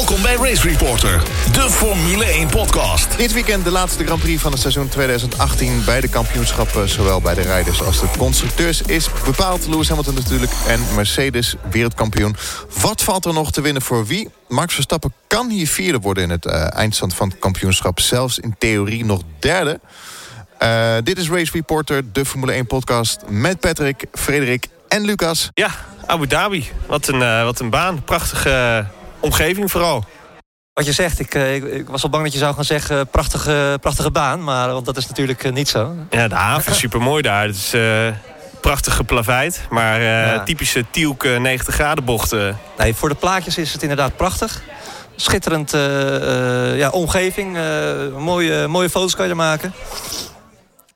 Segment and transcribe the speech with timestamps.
[0.00, 1.22] Welkom bij Race Reporter,
[1.52, 3.16] de Formule 1 podcast.
[3.18, 5.84] Dit weekend de laatste Grand Prix van het seizoen 2018...
[5.84, 8.82] bij de kampioenschappen, zowel bij de rijders als de constructeurs...
[8.82, 12.36] is bepaald Lewis Hamilton natuurlijk en Mercedes wereldkampioen.
[12.80, 14.30] Wat valt er nog te winnen voor wie?
[14.48, 18.00] Max Verstappen kan hier vierde worden in het uh, eindstand van het kampioenschap.
[18.00, 19.80] Zelfs in theorie nog derde.
[20.62, 23.20] Uh, dit is Race Reporter, de Formule 1 podcast...
[23.28, 25.50] met Patrick, Frederik en Lucas.
[25.54, 25.70] Ja,
[26.06, 26.68] Abu Dhabi.
[26.86, 28.04] Wat een, uh, wat een baan.
[28.04, 28.86] Prachtige
[29.20, 30.04] omgeving vooral.
[30.72, 33.06] Wat je zegt, ik, ik, ik, was al bang dat je zou gaan zeggen...
[33.06, 35.94] prachtige, prachtige baan, maar want dat is natuurlijk niet zo.
[36.10, 37.46] Ja, de haven is super mooi daar.
[37.46, 38.06] Het is uh,
[38.60, 40.42] prachtig geplaveid, maar uh, ja.
[40.42, 42.58] typische Tielke 90 graden bochten.
[42.78, 44.62] Nee, voor de plaatjes is het inderdaad prachtig.
[45.16, 45.70] Schitterend
[46.76, 47.58] ja, omgeving,
[48.18, 49.74] mooie, mooie foto's kan je maken.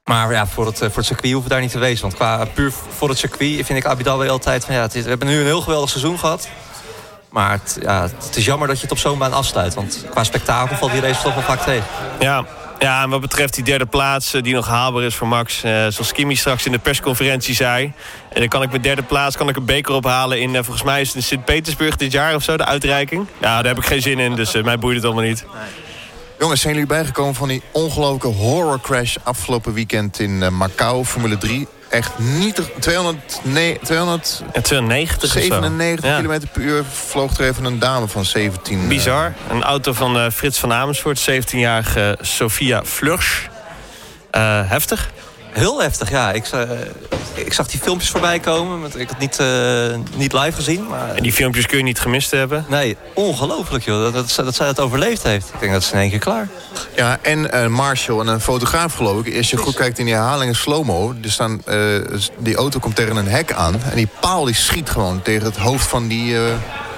[0.05, 2.03] Maar ja, voor het, voor het circuit hoeven we daar niet te wezen.
[2.03, 4.75] Want qua puur voor het circuit vind ik Abu Dhabi altijd van...
[4.75, 6.49] Ja, het is, we hebben nu een heel geweldig seizoen gehad.
[7.35, 9.75] Maar het, ja, het is jammer dat je het op zo'n baan afsluit.
[9.75, 11.85] Want qua spektakel valt die race toch wel vaak tegen.
[12.21, 12.45] Ja,
[12.79, 15.65] ja, en wat betreft die derde plaats die nog haalbaar is voor Max.
[15.65, 17.93] Uh, zoals Kimi straks in de persconferentie zei.
[18.33, 20.49] En dan kan ik met derde plaats kan ik een beker ophalen in...
[20.49, 23.27] Uh, volgens mij is het in Sint-Petersburg dit jaar of zo, de uitreiking.
[23.41, 25.45] Ja, daar heb ik geen zin in, dus uh, mij boeit het allemaal niet.
[26.39, 29.17] Jongens, zijn jullie bijgekomen van die ongelooflijke horror crash...
[29.23, 31.69] afgelopen weekend in Macau, Formule 3?
[31.95, 32.61] Echt niet...
[32.81, 36.21] 200, nee, 200 en 290 97 ja.
[36.21, 38.89] km per uur vloog er even een dame van 17.
[38.89, 39.33] Bizar.
[39.51, 43.47] Een auto van uh, Frits van Amersfoort, 17-jarige Sophia Flörsch.
[44.33, 45.11] Uh, heftig.
[45.55, 46.33] Heel heftig, ja.
[46.33, 46.61] Ik, uh,
[47.35, 48.91] ik zag die filmpjes voorbij komen.
[48.95, 50.87] Ik had het niet, uh, niet live gezien.
[50.87, 51.15] Maar...
[51.15, 52.65] En die filmpjes kun je niet gemist hebben?
[52.69, 54.03] Nee, ongelooflijk joh.
[54.03, 55.51] Dat, dat, dat zij het overleefd heeft.
[55.55, 56.49] Ik denk dat ze in één keer klaar.
[56.97, 59.37] Ja, en uh, Marshall en een fotograaf geloof ik.
[59.37, 61.15] Als je goed kijkt in die herhalingen slow-mo...
[61.23, 61.63] Staan,
[62.39, 63.75] die auto komt tegen een hek aan.
[63.83, 66.37] En die paal die schiet gewoon tegen het hoofd van die...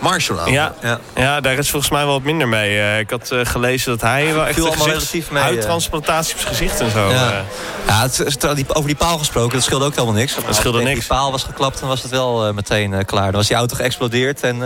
[0.00, 0.52] Marshall aan.
[0.52, 1.00] Ja, ja.
[1.14, 2.77] ja, daar is volgens mij wel wat minder mee.
[2.77, 6.54] Uh, ik had uh, gelezen dat hij wel echt een relatief mee, huidtransplantatie op zijn
[6.54, 7.09] gezicht en zo.
[7.09, 7.38] Ja, uh.
[7.87, 10.34] ja het, het, over die paal gesproken, dat scheelde ook helemaal niks.
[10.47, 10.98] Dat scheelde niks.
[10.98, 13.25] die paal was geklapt, dan was het wel meteen klaar.
[13.25, 14.41] Dan was die auto geëxplodeerd.
[14.41, 14.56] En...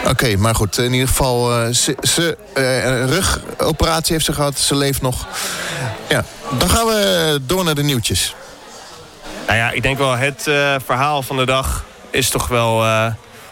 [0.00, 4.58] Oké, okay, maar goed, in ieder geval, ze, ze een rugoperatie heeft ze gehad.
[4.58, 5.26] Ze leeft nog.
[6.08, 6.24] Ja,
[6.58, 8.34] dan gaan we door naar de nieuwtjes.
[9.46, 10.42] Nou ja, ik denk wel het
[10.84, 12.84] verhaal van de dag is toch wel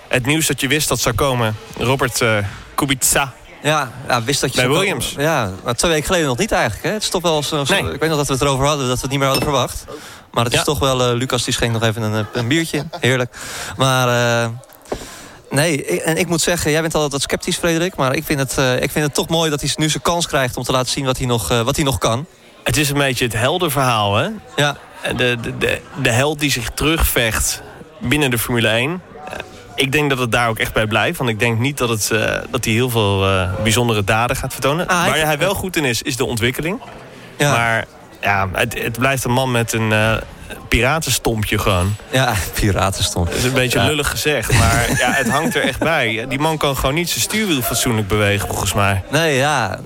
[0.09, 1.57] het nieuws dat je wist dat zou komen.
[1.77, 2.39] Robert uh,
[2.75, 3.33] Kubica.
[3.63, 4.61] Ja, ja, wist dat je...
[4.61, 5.15] Bij Williams.
[5.17, 6.83] Ja, maar twee weken geleden nog niet eigenlijk.
[6.83, 6.93] Hè?
[6.93, 7.93] Het is toch wel zo, nee.
[7.93, 9.85] Ik weet nog dat we het erover hadden, dat we het niet meer hadden verwacht.
[10.33, 10.65] Maar het is ja.
[10.65, 11.11] toch wel...
[11.11, 12.87] Uh, Lucas die schenkt nog even een, een biertje.
[13.01, 13.37] Heerlijk.
[13.77, 14.09] Maar...
[14.45, 14.49] Uh,
[15.51, 17.97] Nee, en ik moet zeggen, jij bent altijd wat sceptisch, Frederik.
[17.97, 20.27] Maar ik vind, het, uh, ik vind het toch mooi dat hij nu zijn kans
[20.27, 20.57] krijgt...
[20.57, 22.27] om te laten zien wat hij nog, wat hij nog kan.
[22.65, 24.29] Het is een beetje het heldenverhaal, hè?
[24.57, 24.77] Ja.
[25.17, 27.63] De, de, de, de held die zich terugvecht
[27.99, 29.03] binnen de Formule 1
[29.79, 31.19] ik denk dat het daar ook echt bij blijft.
[31.19, 34.53] Want ik denk niet dat, het, uh, dat hij heel veel uh, bijzondere daden gaat
[34.53, 34.87] vertonen.
[34.87, 36.81] Ah, Waar hij, wel goed in is, is de ontwikkeling.
[37.37, 37.53] Ja.
[37.53, 37.87] Maar
[38.21, 40.13] ja, het, het blijft een man met een uh,
[40.69, 41.97] piratenstompje gewoon.
[42.11, 43.35] Ja, piratenstompje.
[43.35, 43.87] Dat is een beetje ja.
[43.87, 46.27] lullig gezegd, maar ja, het hangt er echt bij.
[46.29, 49.03] Die man kan gewoon niet zijn stuurwiel fatsoenlijk bewegen, volgens mij.
[49.11, 49.79] Nee, ja...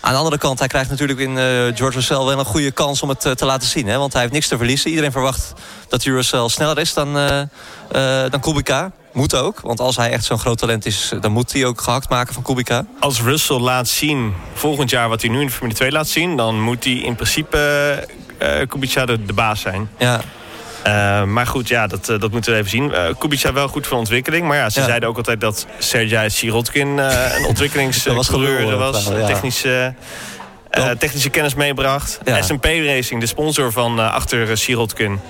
[0.00, 1.36] Aan de andere kant, hij krijgt natuurlijk in uh,
[1.76, 3.86] George Russell wel een goede kans om het uh, te laten zien.
[3.86, 3.98] Hè?
[3.98, 4.90] Want hij heeft niks te verliezen.
[4.90, 5.52] Iedereen verwacht
[5.88, 7.40] dat Russell sneller is dan, uh,
[8.30, 8.92] dan Kubica.
[9.14, 11.12] Moet ook, want als hij echt zo'n groot talent is...
[11.20, 12.86] dan moet hij ook gehakt maken van Kubica.
[13.00, 16.36] Als Russell laat zien volgend jaar wat hij nu in Formule 2 laat zien...
[16.36, 17.58] dan moet hij in principe
[18.42, 19.90] uh, Kubica de, de, baas zijn.
[19.98, 20.20] Ja.
[20.86, 22.92] Uh, maar goed, ja, dat, uh, dat moeten we even zien.
[23.18, 24.46] Kubica wel goed voor ontwikkeling.
[24.46, 24.86] Maar ja, ze ja.
[24.86, 26.98] zeiden ook altijd dat Sergej Sirotkin
[27.36, 29.04] een ontwikkelingscoureur was.
[29.04, 29.94] was technische,
[30.98, 32.20] technische kennis meebracht.
[32.24, 32.42] Ja.
[32.42, 35.20] SMP Racing, de sponsor van achter Sirotkin...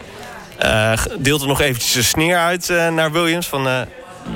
[0.62, 3.46] Uh, deelt er nog eventjes een sneer uit uh, naar Williams.
[3.46, 3.80] Van, uh,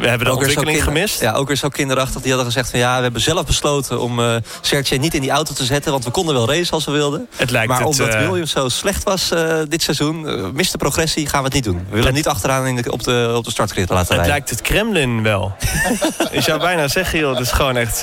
[0.00, 1.20] we hebben de ook ontwikkeling gemist.
[1.20, 2.20] Ja, ook weer zo kinderachtig.
[2.20, 5.30] Die hadden gezegd van ja, we hebben zelf besloten om uh, Sergej niet in die
[5.30, 5.92] auto te zetten.
[5.92, 7.28] Want we konden wel racen als we wilden.
[7.36, 9.32] Het lijkt maar het, omdat Williams zo slecht was
[9.68, 11.76] dit seizoen, miste progressie, gaan we het niet doen.
[11.76, 14.24] We willen het, niet achteraan in de, op, de, op de startgrid laten rijden.
[14.24, 15.52] Het lijkt het Kremlin wel.
[16.32, 17.98] Je zou bijna zeggen, joh, het is gewoon echt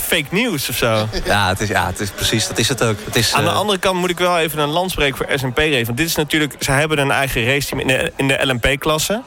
[0.00, 1.08] fake news of zo.
[1.24, 2.96] Ja, het is, ja, het is precies, dat is het ook.
[3.04, 5.58] Het is, Aan de andere kant moet ik wel even een land spreken voor SMP
[5.58, 5.84] race.
[5.84, 9.22] Want dit is natuurlijk, ze hebben een eigen raceteam in de, in de LMP-klasse.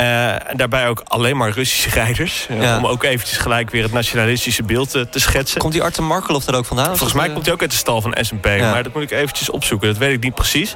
[0.00, 2.46] Uh, daarbij ook alleen maar Russische rijders.
[2.48, 2.76] Ja.
[2.76, 5.60] Om ook eventjes gelijk weer het nationalistische beeld uh, te schetsen.
[5.60, 6.86] Komt die Artem Markelov er ook vandaan?
[6.86, 8.44] Volgens mij komt hij ook uit de stal van S&P.
[8.46, 8.70] Ja.
[8.70, 9.88] Maar dat moet ik eventjes opzoeken.
[9.88, 10.74] Dat weet ik niet precies.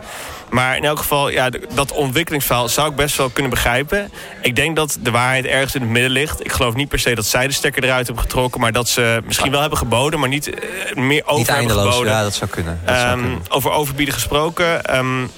[0.51, 4.11] Maar in elk geval, ja, dat ontwikkelingsverhaal zou ik best wel kunnen begrijpen.
[4.43, 6.45] Ik denk dat de waarheid ergens in het midden ligt.
[6.45, 8.61] Ik geloof niet per se dat zij de stekker eruit hebben getrokken.
[8.61, 10.21] Maar dat ze misschien wel hebben geboden.
[10.21, 10.51] Maar niet
[10.95, 12.13] meer over niet hebben eindeloos, geboden.
[12.13, 12.81] Ja, dat zou kunnen.
[12.85, 13.43] Dat um, zou kunnen.
[13.49, 14.97] Over overbieden gesproken.
[14.97, 15.31] Um,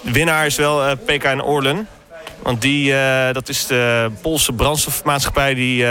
[0.00, 1.88] de winnaar is wel PK en Orlen.
[2.42, 2.94] Want die,
[3.32, 5.86] dat is de Poolse brandstofmaatschappij die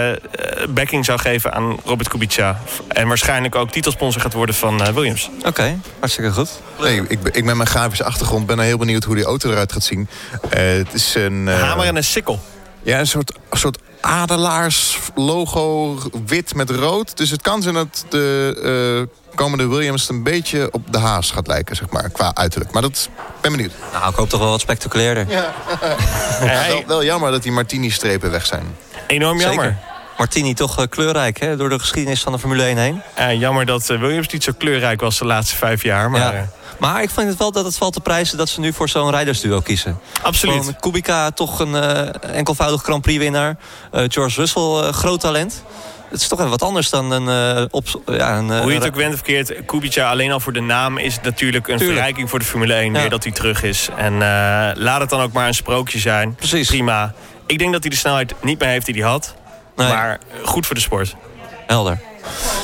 [0.69, 2.59] backing zou geven aan Robert Kubica.
[2.87, 5.29] En waarschijnlijk ook titelsponsor gaat worden van Williams.
[5.45, 6.49] Oké, hartstikke goed.
[6.79, 9.83] Nee, ik, ik met mijn grafische achtergrond ben heel benieuwd hoe die auto eruit gaat
[9.83, 10.07] zien.
[10.49, 11.47] het is een...
[11.47, 12.39] een hamer en een sikkel.
[12.83, 17.17] Ja, een soort, een soort adelaars-logo wit met rood.
[17.17, 21.47] Dus het kan zijn dat de uh, komende Williams een beetje op de haas gaat
[21.47, 22.71] lijken, zeg maar, qua uiterlijk.
[22.71, 23.09] Maar dat
[23.41, 23.71] ben benieuwd.
[23.93, 25.25] Nou, ik hoop toch wel wat spectaculairder.
[25.29, 25.53] Ja.
[26.67, 28.75] wel, wel, jammer dat die Martini-strepen weg zijn.
[29.07, 29.77] Enorm jammer.
[30.17, 33.01] Martini toch uh, kleurrijk, hè, door de geschiedenis van de Formule 1 heen.
[33.17, 36.09] Ja, jammer dat uh, Williams niet zo kleurrijk was de laatste vijf jaar.
[36.09, 36.49] Maar, ja.
[36.79, 39.11] Maar ik vind het wel dat het valt te prijzen dat ze nu voor zo'n
[39.11, 39.99] rijdersduo kiezen.
[40.21, 40.55] Absoluut.
[40.55, 43.57] Gewoon Kubica toch een uh, enkelvoudig Grand Prix winnaar.
[43.93, 45.63] Uh, George Russell, uh, groot talent.
[46.09, 47.67] Het is toch even wat anders dan een...
[47.71, 50.59] op, ja, een Hoe je het ook went of verkeerd, Kubica alleen al voor de
[50.59, 50.97] naam...
[50.97, 52.93] is natuurlijk een verrijking voor de Formule 1.
[52.93, 52.99] Ja.
[52.99, 53.89] Weer dat hij terug is.
[53.95, 54.17] En
[54.77, 56.35] laat het dan ook maar een sprookje zijn.
[56.35, 56.67] Precies.
[56.67, 57.13] Prima.
[57.45, 59.35] Ik denk dat hij de snelheid niet meer heeft die hij had.
[59.75, 59.87] Nee.
[59.87, 61.15] Maar goed voor de sport.
[61.67, 61.99] Helder.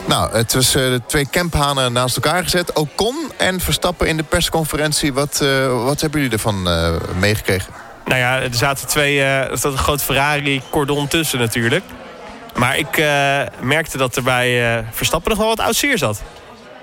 [0.07, 2.74] Nou, het was uh, twee camphanen naast elkaar gezet.
[2.74, 5.13] Ocon en Verstappen in de persconferentie.
[5.13, 7.74] Wat, uh, wat hebben jullie ervan uh, meegekregen?
[8.06, 9.22] Nou ja, er zaten twee...
[9.22, 11.84] er zat een groot Ferrari-cordon tussen natuurlijk.
[12.56, 12.98] Maar ik
[13.62, 16.22] merkte dat er bij Verstappen nog wel wat oud zeer zat.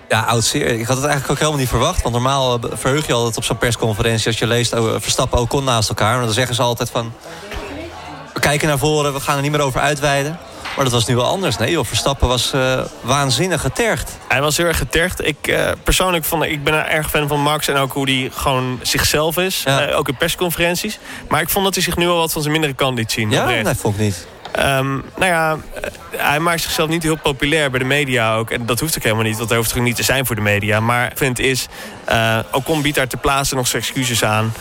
[0.09, 0.67] Ja, oud zeer.
[0.67, 2.03] Ik had het eigenlijk ook helemaal niet verwacht.
[2.03, 4.27] Want normaal verheug je altijd op zo'n persconferentie...
[4.27, 6.17] als je leest over Verstappen Ocon naast elkaar.
[6.17, 7.13] Maar dan zeggen ze altijd van...
[8.35, 10.39] We kijken naar voren, we gaan er niet meer over uitweiden.
[10.77, 11.57] Maar dat was nu wel anders.
[11.57, 14.11] Nee, joh, Verstappen was uh, waanzinnig getergd.
[14.29, 15.27] Hij was heel erg getergd.
[15.27, 18.31] Ik uh, persoonlijk vond, ik ben een erg fan van Max en ook hoe hij
[18.35, 19.63] gewoon zichzelf is.
[19.65, 19.89] Ja.
[19.89, 20.99] Uh, ook in persconferenties.
[21.29, 23.31] Maar ik vond dat hij zich nu al wat van zijn mindere kant liet zien.
[23.31, 24.27] Ja, nee, vond ik niet.
[24.59, 25.59] Um, nou ja,
[26.17, 28.51] hij maakt zichzelf niet heel populair bij de media ook.
[28.51, 30.43] En dat hoeft ook helemaal niet, want hij hoeft ook niet te zijn voor de
[30.43, 30.81] media.
[30.81, 31.67] Maar ik vind is,
[32.09, 34.55] uh, Ocon biedt daar te plaatsen nog zijn excuses aan.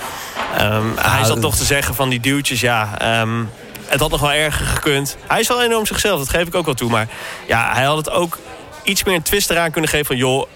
[0.62, 2.98] Um, hij zat toch te zeggen van die duwtjes, ja...
[3.22, 3.50] Um,
[3.92, 5.18] het had nog wel erger gekund.
[5.28, 6.90] Hij is wel enorm zichzelf, dat geef ik ook wel toe.
[6.90, 7.08] Maar
[7.48, 8.38] ja, hij had het ook
[8.84, 10.16] iets meer een twist eraan kunnen geven van...
[10.16, 10.48] joh,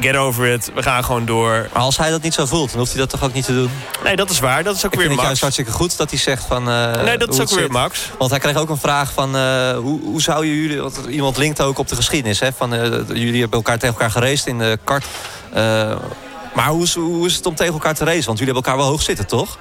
[0.00, 1.68] get over it, we gaan gewoon door.
[1.72, 3.52] Maar als hij dat niet zo voelt, dan hoeft hij dat toch ook niet te
[3.52, 3.70] doen?
[4.04, 4.62] Nee, dat is waar.
[4.64, 5.18] Dat is ook weer Max.
[5.18, 6.68] Ik juist hartstikke goed dat hij zegt van...
[6.68, 8.10] Uh, nee, dat is ook weer Max.
[8.18, 9.36] Want hij kreeg ook een vraag van...
[9.36, 10.80] Uh, hoe, hoe zou je jullie...
[10.80, 12.40] Want iemand linkt ook op de geschiedenis.
[12.40, 15.04] Hè, van, uh, jullie hebben elkaar tegen elkaar gereest in de kart.
[16.54, 18.26] maar hoe is, hoe is het om tegen elkaar te racen?
[18.26, 19.58] Want jullie hebben elkaar wel hoog zitten, toch?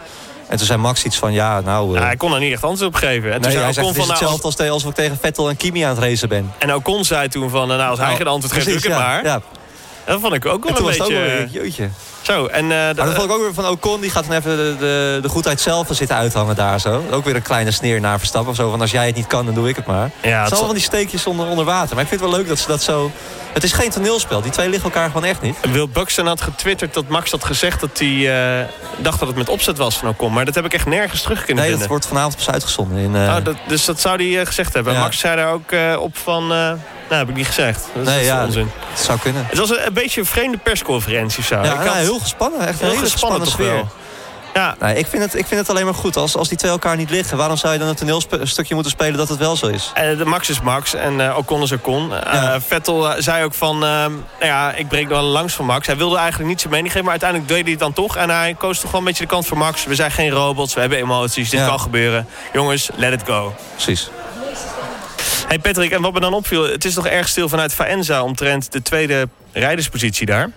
[0.50, 1.98] En toen zei Max iets van, ja, nou...
[1.98, 2.04] Uh...
[2.04, 3.34] hij kon er niet echt antwoord op geven.
[3.34, 5.58] En toen zei hij zegt, het is nou, hetzelfde als, als ik tegen Vettel en
[5.58, 6.54] Kimi aan het racen ben.
[6.58, 9.24] En Ocon zei toen van, nou, als hij nou, geen antwoord geeft, druk het maar.
[9.26, 9.42] Ja.
[10.06, 11.04] Dat vond ik ook wel een beetje...
[11.04, 11.90] Ook wel, jeetje.
[12.22, 12.64] Zo, en...
[12.64, 15.20] Uh, maar dat vond ik ook weer van Ocon, die gaat dan even de, de,
[15.22, 17.04] de goedheid zelf zitten uithangen daar zo.
[17.12, 18.70] Ook weer een kleine sneer naar Verstappen of zo.
[18.70, 20.12] Van als jij het niet kan, dan doe ik het maar.
[20.22, 21.96] Ja, het zijn van die steekjes onder, onder water.
[21.96, 23.12] Maar ik vind het wel leuk dat ze dat zo...
[23.54, 24.42] Het is geen toneelspel.
[24.42, 25.56] Die twee liggen elkaar gewoon echt niet.
[25.72, 28.08] Wil Buxton had getwitterd dat Max had gezegd dat hij
[28.62, 28.66] uh,
[28.98, 30.34] dacht dat het met opzet was van Ocon.
[30.34, 31.90] Maar dat heb ik echt nergens terug kunnen nee, vinden.
[31.90, 32.98] Nee, dat wordt vanavond pas uitgezonden.
[32.98, 33.36] In, uh...
[33.38, 35.00] oh, dat, dus dat zou hij gezegd hebben.
[35.00, 36.54] Max zei daar ook op van...
[37.10, 37.88] Nou, heb ik niet gezegd.
[37.94, 38.72] Dat nee, ja, onzin.
[38.90, 39.46] Het zou kunnen.
[39.50, 41.44] Het was een, beetje een vreemde persconferentie.
[41.44, 41.56] Zo.
[41.56, 41.86] Ja, had...
[42.10, 42.68] heel gespannen.
[42.68, 43.98] Echt een heel hele gespannen, gespannen sfeer.
[44.54, 44.76] Ja.
[44.80, 46.16] Nee, ik, vind het, ik vind het alleen maar goed.
[46.16, 49.18] Als, als die twee elkaar niet liggen, waarom zou je dan een toneelstukje moeten spelen
[49.18, 49.92] dat het wel zo is?
[49.98, 52.10] Uh, de Max is Max en uh, Ocon is Ocon.
[52.10, 52.62] Uh, ja.
[52.62, 55.88] Vettel zei ook van, nou ja, ik breek wel langs van Max.
[55.88, 58.16] Hij wilde eigenlijk niet zijn mening geven, maar uiteindelijk deed hij het dan toch.
[58.16, 59.86] En hij koos toch wel een beetje de kant voor Max.
[59.86, 62.28] We zijn geen robots, we hebben emoties, dit kan gebeuren.
[62.54, 63.56] Jongens, let it go.
[63.74, 64.10] Precies.
[65.48, 68.72] Hey Patrick, en wat me dan opviel, het is nog erg stil vanuit Faenza omtrent
[68.72, 70.50] de tweede rijderspositie daar.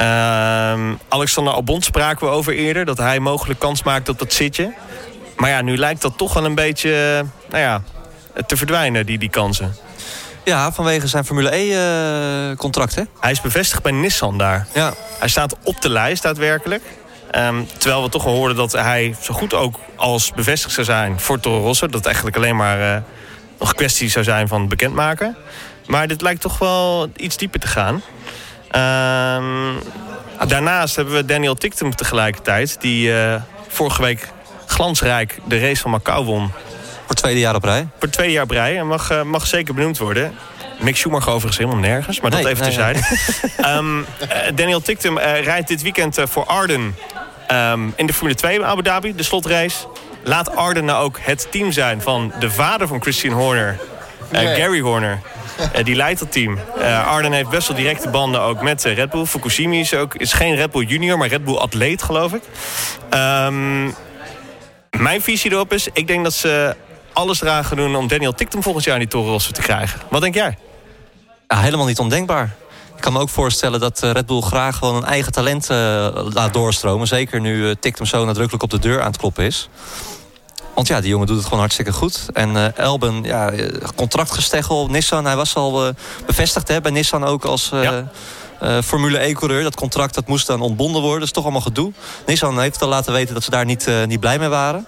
[0.00, 4.72] Uh, Alexander Albon spraken we over eerder, dat hij mogelijk kans maakt op dat zitje.
[5.36, 7.82] Maar ja, nu lijkt dat toch wel een beetje nou ja,
[8.46, 9.76] te verdwijnen, die, die kansen.
[10.44, 13.02] Ja, vanwege zijn Formule E-contract, hè?
[13.20, 14.66] Hij is bevestigd bij Nissan daar.
[14.74, 14.92] Ja.
[15.18, 16.82] Hij staat op de lijst daadwerkelijk.
[17.38, 21.20] Um, terwijl we toch al hoorden dat hij zo goed ook als bevestigd zou zijn
[21.20, 21.86] voor Toro Rosso.
[21.86, 22.96] Dat eigenlijk alleen maar uh,
[23.58, 25.36] nog kwestie zou zijn van bekendmaken.
[25.86, 28.02] Maar dit lijkt toch wel iets dieper te gaan.
[28.76, 29.78] Um,
[30.48, 32.76] daarnaast hebben we Daniel Tictum tegelijkertijd...
[32.80, 33.34] die uh,
[33.68, 34.28] vorige week
[34.66, 36.50] glansrijk de race van Macau won.
[37.06, 37.88] Voor tweede jaar op rij?
[37.98, 38.78] Voor tweede jaar op rij.
[38.78, 40.34] En mag, uh, mag zeker benoemd worden.
[40.80, 43.00] Mick Schumacher overigens helemaal nergens, maar dat even terzijde.
[43.56, 43.72] Nee.
[43.72, 44.06] um,
[44.54, 46.94] Daniel Tictum rijdt dit weekend voor Arden...
[47.52, 49.86] Um, in de Formule 2 in Abu Dhabi, de slotrace
[50.24, 53.78] laat Arden nou ook het team zijn van de vader van Christian Horner.
[54.32, 55.20] Gary Horner.
[55.60, 56.58] Uh, die leidt dat team.
[56.78, 59.24] Uh, Arden heeft best wel directe banden ook met Red Bull.
[59.24, 62.42] Fukushima is, ook, is geen Red Bull junior, maar Red Bull atleet, geloof ik.
[63.14, 63.94] Um,
[64.98, 66.76] mijn visie erop is, ik denk dat ze
[67.12, 67.96] alles eraan gaan doen...
[67.96, 70.00] om Daniel Tictum volgend jaar in die Toro te krijgen.
[70.10, 70.58] Wat denk jij?
[71.48, 72.54] Ja, helemaal niet ondenkbaar.
[72.96, 75.68] Ik kan me ook voorstellen dat Red Bull graag gewoon een eigen talent
[76.32, 77.06] laat doorstromen.
[77.06, 79.68] Zeker nu uh, zo nadrukkelijk op de deur aan het kloppen is.
[80.74, 82.26] Want ja, die jongen doet het gewoon hartstikke goed.
[82.32, 83.52] En uh, Elben, ja,
[83.96, 85.24] contractgesteggel, Nissan.
[85.24, 85.92] Hij was al uh,
[86.26, 88.10] bevestigd hè, bij Nissan ook als ja.
[88.84, 89.62] Formule E-coureur.
[89.62, 91.18] Dat contract dat moest dan ontbonden worden.
[91.18, 91.92] Dat is toch allemaal gedoe.
[92.26, 94.86] Nissan heeft al laten weten dat ze daar niet, niet blij mee waren.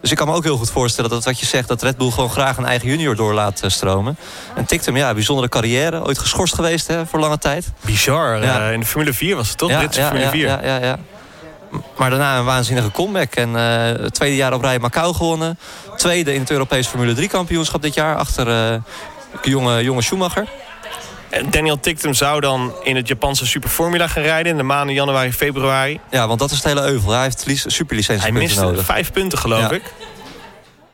[0.00, 1.68] Dus ik kan me ook heel goed voorstellen dat wat je zegt...
[1.68, 4.18] dat Red Bull gewoon graag een eigen junior door laat stromen.
[4.54, 6.04] En hem, ja, bijzondere carrière.
[6.04, 7.72] Ooit geschorst geweest hè, voor lange tijd.
[7.84, 8.42] Bizar.
[8.42, 8.70] Ja.
[8.70, 9.70] in de Formule 4 was het toch?
[9.70, 10.46] Ja, Britse Formule 4.
[10.46, 10.98] Ja, ja, ja.
[11.96, 13.34] Maar daarna een waanzinnige comeback.
[13.34, 15.58] En uh, het tweede jaar op rij Macau gewonnen.
[15.96, 18.16] Tweede in het Europees Formule 3 kampioenschap dit jaar.
[18.16, 18.80] Achter uh,
[19.42, 20.46] jonge, jonge Schumacher.
[21.50, 24.52] Daniel Tictum zou dan in het Japanse Superformula gaan rijden...
[24.52, 26.00] in de maanden januari, februari.
[26.10, 27.12] Ja, want dat is het hele euvel.
[27.12, 28.84] Hij heeft superlicentie Hij miste nodig.
[28.84, 29.82] vijf punten, geloof ik.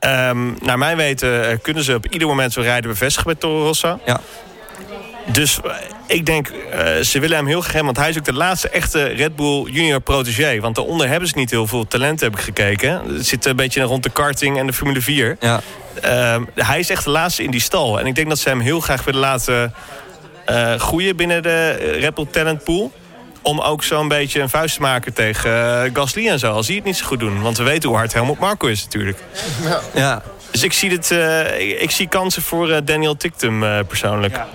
[0.01, 3.65] Um, naar mijn weten eh, kunnen ze op ieder moment zo rijden bevestigen bij Toro
[3.65, 4.01] Rosso.
[4.07, 4.21] Ja.
[5.27, 5.75] Dus eh,
[6.07, 9.03] ik denk, uh, ze willen hem heel graag want hij is ook de laatste echte
[9.05, 10.61] Red Bull junior protégé.
[10.61, 13.03] Want daaronder hebben ze niet heel veel talent, heb ik gekeken.
[13.15, 15.37] Het zit een beetje rond de karting en de Formule 4.
[15.41, 15.61] Ja.
[16.05, 18.01] Uh, hij is echt de laatste in die stal.
[18.01, 19.75] En ik denk dat ze hem heel graag willen laten
[20.51, 22.93] uh, groeien binnen de Red Bull talent pool.
[23.43, 25.51] Om ook zo'n beetje een vuist te maken tegen
[25.93, 26.53] Gasly en zo.
[26.53, 27.43] Als hij het niet zo goed doen.
[27.43, 29.19] Want we weten hoe hard Helmut Marko is natuurlijk.
[29.63, 29.81] Ja.
[29.95, 30.23] ja.
[30.51, 31.11] Dus ik zie, dit,
[31.59, 34.37] ik, ik, zie kansen voor Daniel Tictum persoonlijk.
[34.37, 34.49] Ja.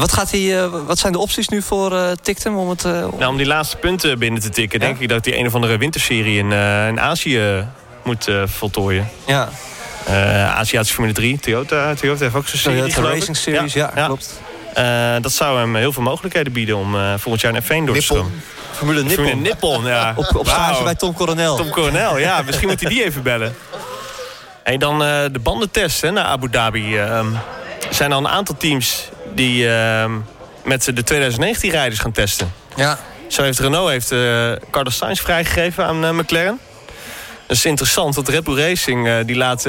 [0.00, 2.56] Wat, gaat hij, uh, wat zijn de opties nu voor uh, Tictum?
[2.56, 4.80] Om, het, uh, nou, om die laatste punten binnen te tikken...
[4.80, 4.86] Ja?
[4.86, 6.52] denk ik dat hij een of andere winterserie in,
[6.88, 7.66] in Azië
[8.04, 9.08] moet voltooien.
[9.26, 9.48] Ja.
[10.54, 14.40] Aziatische Formule 3, Toyota, Toyota heeft ook zo'n serie, Toyota Racing Series, ja, ja, klopt.
[15.22, 18.42] dat zou hem heel veel mogelijkheden bieden om volgend jaar naar F1 door te stromen.
[18.72, 19.24] Formule Nippon.
[19.24, 20.12] Formule Nippon, ja.
[20.16, 20.84] op, op stage wow.
[20.84, 21.56] bij Tom Coronel.
[21.56, 22.42] Tom Coronel, ja.
[22.42, 23.54] Misschien moet hij die even bellen.
[24.62, 24.98] En dan
[25.32, 26.96] de bandentest hè, naar Abu Dhabi.
[26.96, 27.24] Er
[27.90, 30.04] zijn al een aantal teams die uh,
[30.64, 32.52] met de 2019-rijders gaan testen.
[32.76, 32.98] Ja.
[33.28, 36.60] Zo heeft Renault heeft, uh, Carlos Sainz vrijgegeven aan uh, McLaren.
[37.46, 39.68] Dat is interessant, want Red Bull Racing uh, die laat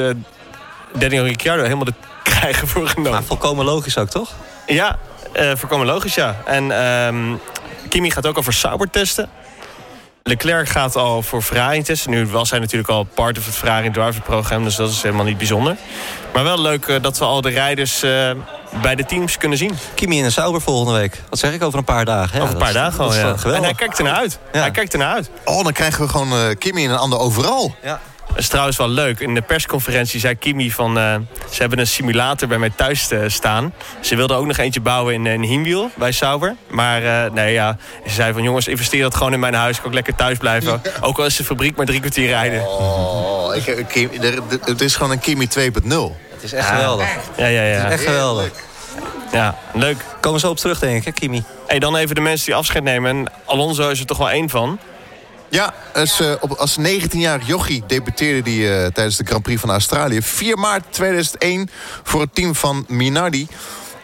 [0.92, 1.94] Daniel Ricciardo helemaal de
[2.30, 3.10] krijgen voor Renault.
[3.10, 4.32] Maar volkomen logisch ook, toch?
[4.66, 4.98] Ja,
[5.32, 6.36] volkomen logisch, ja.
[6.46, 7.40] En um,
[7.88, 9.30] Kimi gaat ook voor Sauber testen.
[10.28, 12.10] Leclerc gaat al voor Ferrari testen.
[12.10, 15.24] Nu was hij natuurlijk al part of het Ferrari driver programma, dus dat is helemaal
[15.24, 15.76] niet bijzonder.
[16.32, 18.30] Maar wel leuk uh, dat we al de rijders uh,
[18.82, 19.78] bij de teams kunnen zien.
[19.94, 21.22] Kimi en Sauber volgende week.
[21.28, 22.36] Wat zeg ik over een paar dagen?
[22.36, 23.34] Ja, over een paar dagen al, ja.
[23.44, 24.38] En hij kijkt ernaar uit.
[24.52, 24.60] Ja.
[24.60, 25.30] Hij kijkt ernaar uit.
[25.44, 27.74] Oh, dan krijgen we gewoon uh, Kimi en een ander overal.
[27.82, 28.00] Ja.
[28.28, 29.20] Dat is trouwens wel leuk.
[29.20, 30.98] In de persconferentie zei Kimi van...
[30.98, 31.14] Uh,
[31.50, 33.74] ze hebben een simulator bij mij thuis uh, staan.
[34.00, 36.56] Ze wilden ook nog eentje bouwen in, in Hiemwiel bij Sauber.
[36.68, 38.42] Maar uh, nee, ja, ze zei van...
[38.42, 39.74] jongens, investeer dat gewoon in mijn huis.
[39.74, 40.80] Ik kan ook lekker thuis blijven.
[40.84, 40.90] Ja.
[41.00, 42.66] Ook al is de fabriek maar drie kwartier rijden.
[42.68, 44.10] Oh, ik, Kim,
[44.64, 45.62] het is gewoon een Kimi 2.0.
[46.34, 47.08] Het is echt geweldig.
[47.36, 47.74] Ja, ja, ja.
[47.74, 48.50] Het is echt geweldig.
[49.32, 50.04] Ja, leuk.
[50.20, 51.42] Komen we zo op terug, denk ik, Kimi.
[51.66, 53.10] Hey, dan even de mensen die afscheid nemen.
[53.10, 54.78] En Alonso is er toch wel één van.
[55.50, 59.70] Ja, als, uh, op, als 19-jarig jochie debuteerde hij uh, tijdens de Grand Prix van
[59.70, 60.22] Australië.
[60.22, 61.70] 4 maart 2001
[62.02, 63.46] voor het team van Minardi.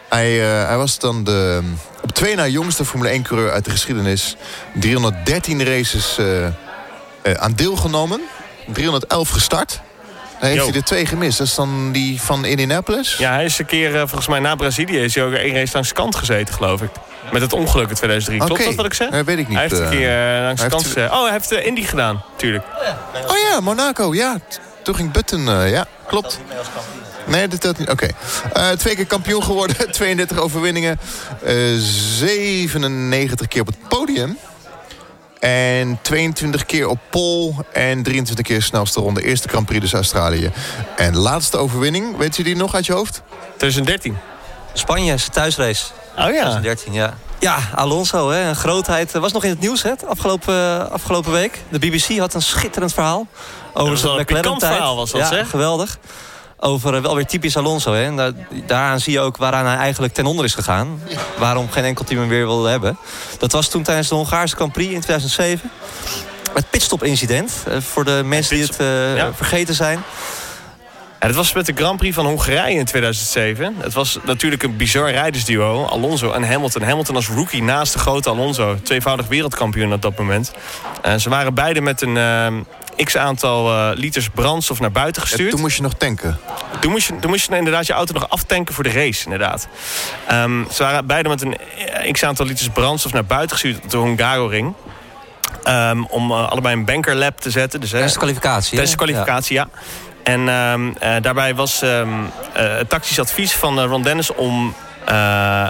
[0.09, 1.61] Hij, uh, hij was dan de
[2.01, 4.35] op twee na jongste Formule 1-coureur uit de geschiedenis.
[4.73, 6.19] 313 races
[7.35, 8.21] aan deelgenomen.
[8.73, 9.81] 311 gestart.
[10.39, 11.37] Dan heeft hij er twee gemist.
[11.37, 13.17] Dat is dan die van Indianapolis?
[13.17, 14.99] Ja, hij is een keer, volgens mij na Brazilië...
[14.99, 16.89] is hij ook één race langs kant gezeten, geloof ik.
[17.31, 18.41] Met het ongeluk in 2003.
[18.41, 18.47] Okay.
[18.47, 19.09] Klopt dat wat ik zeg?
[19.09, 19.57] Nee, weet ik niet.
[19.57, 20.95] Hij heeft een keer uh, langs de kant...
[20.97, 22.63] Oh, hij heeft uh, Indy gedaan, tuurlijk.
[23.27, 24.37] Oh ja, Monaco, ja.
[24.83, 26.39] Toen ging Button, uh, ja, klopt.
[27.25, 27.89] Nee, dat telt niet.
[27.89, 28.09] Oké.
[28.53, 28.71] Okay.
[28.71, 30.99] Uh, twee keer kampioen geworden, 32 overwinningen.
[31.43, 34.37] Uh, 97 keer op het podium.
[35.39, 39.23] En 22 keer op pole en 23 keer snelste ronde.
[39.23, 40.51] Eerste Grand Prix dus Australië.
[40.95, 43.21] En laatste overwinning, weet je die nog uit je hoofd?
[43.57, 44.17] 2013.
[44.73, 45.85] Spanje, zijn thuisrace.
[46.17, 46.41] Oh ja.
[46.41, 47.13] 2013, ja.
[47.39, 49.11] Ja, Alonso, hè, een grootheid.
[49.11, 51.59] Was nog in het nieuws hè, afgelopen, afgelopen week.
[51.69, 53.27] De BBC had een schitterend verhaal.
[53.73, 54.73] Over zijn McLaren-tijd.
[54.73, 55.49] verhaal was dat, ja, zeg.
[55.49, 55.97] geweldig.
[56.59, 57.93] Over uh, wel weer typisch Alonso.
[57.93, 58.03] Hè.
[58.03, 58.31] En daar,
[58.65, 61.01] daaraan zie je ook waaraan hij eigenlijk ten onder is gegaan.
[61.37, 62.97] Waarom geen enkel team hem weer wilde hebben.
[63.39, 65.71] Dat was toen tijdens de Hongaarse Grand Prix in 2007.
[66.53, 67.53] Het pitstop-incident.
[67.67, 69.33] Uh, voor de mensen die het uh, ja.
[69.33, 70.03] vergeten zijn.
[71.19, 73.75] Ja, het was met de Grand Prix van Hongarije in 2007.
[73.77, 75.85] Het was natuurlijk een bizar rijdersduo.
[75.85, 76.81] Alonso en Hamilton.
[76.81, 78.77] Hamilton als rookie naast de grote Alonso.
[78.83, 80.53] Tweevoudig wereldkampioen op dat moment.
[81.01, 82.47] En ze waren beide met een uh,
[83.03, 85.43] x-aantal uh, liters brandstof naar buiten gestuurd.
[85.43, 86.39] Ja, toen moest je nog tanken.
[86.79, 89.67] Toen moest je, toen moest je inderdaad je auto nog aftanken voor de race, inderdaad.
[90.31, 91.57] Um, ze waren beide met een
[92.11, 94.73] x-aantal liters brandstof naar buiten gestuurd op de Hungaroring.
[95.67, 97.79] Um, om uh, allebei een bankerlap te zetten.
[97.79, 98.69] Dus, Tijdens de kwalificatie.
[98.69, 99.67] Tijdens de kwalificatie, ja.
[99.73, 99.79] ja.
[100.25, 102.01] En uh, uh, daarbij was uh,
[102.53, 104.75] het tactisch advies van Ron Dennis om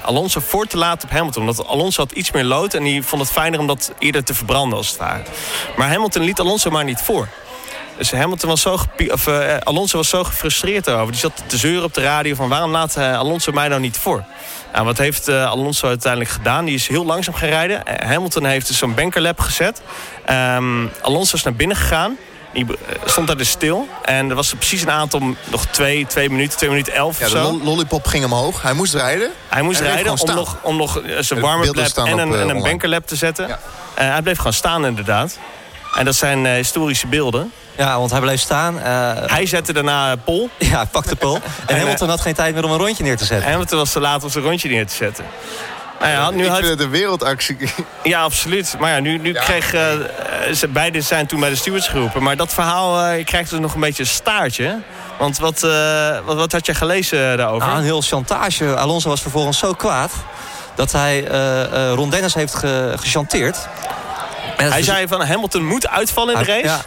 [0.04, 1.42] Alonso voor te laten op Hamilton.
[1.42, 4.34] Omdat Alonso had iets meer lood en die vond het fijner om dat eerder te
[4.34, 5.24] verbranden als het ware.
[5.76, 7.28] Maar Hamilton liet Alonso maar niet voor.
[7.98, 9.28] dus Hamilton was zo of,
[9.64, 11.12] Alonso was zo gefrustreerd over.
[11.12, 14.24] Die zat te zeuren op de radio van waarom laat Alonso mij nou niet voor?
[14.74, 16.66] Nou, wat heeft Alonso uiteindelijk gedaan?
[16.66, 17.82] Die is heel langzaam gaan rijden.
[18.06, 19.82] Hamilton heeft dus zo'n bankerlap gezet.
[20.30, 22.18] Um, Alonso is naar binnen gegaan.
[22.56, 22.66] Die
[23.06, 23.88] stond daar dus stil.
[24.04, 27.26] En er was er precies een aantal, nog twee, twee minuten, twee minuten elf ja,
[27.26, 27.58] of zo.
[27.58, 28.62] De lollipop ging omhoog.
[28.62, 29.32] Hij moest rijden.
[29.48, 33.08] Hij moest rijden om nog, om nog zijn warme lap en een, en een bankerlap
[33.08, 33.48] te zetten.
[33.48, 33.60] Ja.
[33.94, 35.38] hij bleef gewoon staan inderdaad.
[35.96, 37.52] En dat zijn historische beelden.
[37.78, 38.76] Ja, want hij bleef staan.
[38.76, 38.82] Uh,
[39.26, 40.50] hij zette daarna Pol.
[40.58, 41.40] Ja, hij pakte Pol.
[41.66, 43.50] en Hamilton had geen tijd meer om een rondje neer te zetten.
[43.50, 45.26] Hamilton was te laat om zijn rondje neer te zetten.
[46.06, 46.58] Nou ja, nu ik had...
[46.58, 47.58] vind het een wereldactie.
[48.04, 48.76] Ja, absoluut.
[48.80, 49.74] Maar ja, nu, nu kreeg...
[49.74, 49.82] Uh,
[50.54, 52.24] ze, beide zijn toen bij de stewards geroepen.
[52.24, 54.80] Maar dat verhaal uh, krijgt dus nog een beetje een staartje.
[55.18, 57.68] Want wat, uh, wat, wat, had je gelezen daarover?
[57.68, 58.76] Nou, een heel chantage.
[58.76, 60.12] Alonso was vervolgens zo kwaad...
[60.76, 61.28] dat hij
[61.94, 63.68] Ron Dennis heeft ge gechanteerd.
[64.58, 66.66] Hij zei van Hamilton moet uitvallen in de race.
[66.66, 66.82] Ja.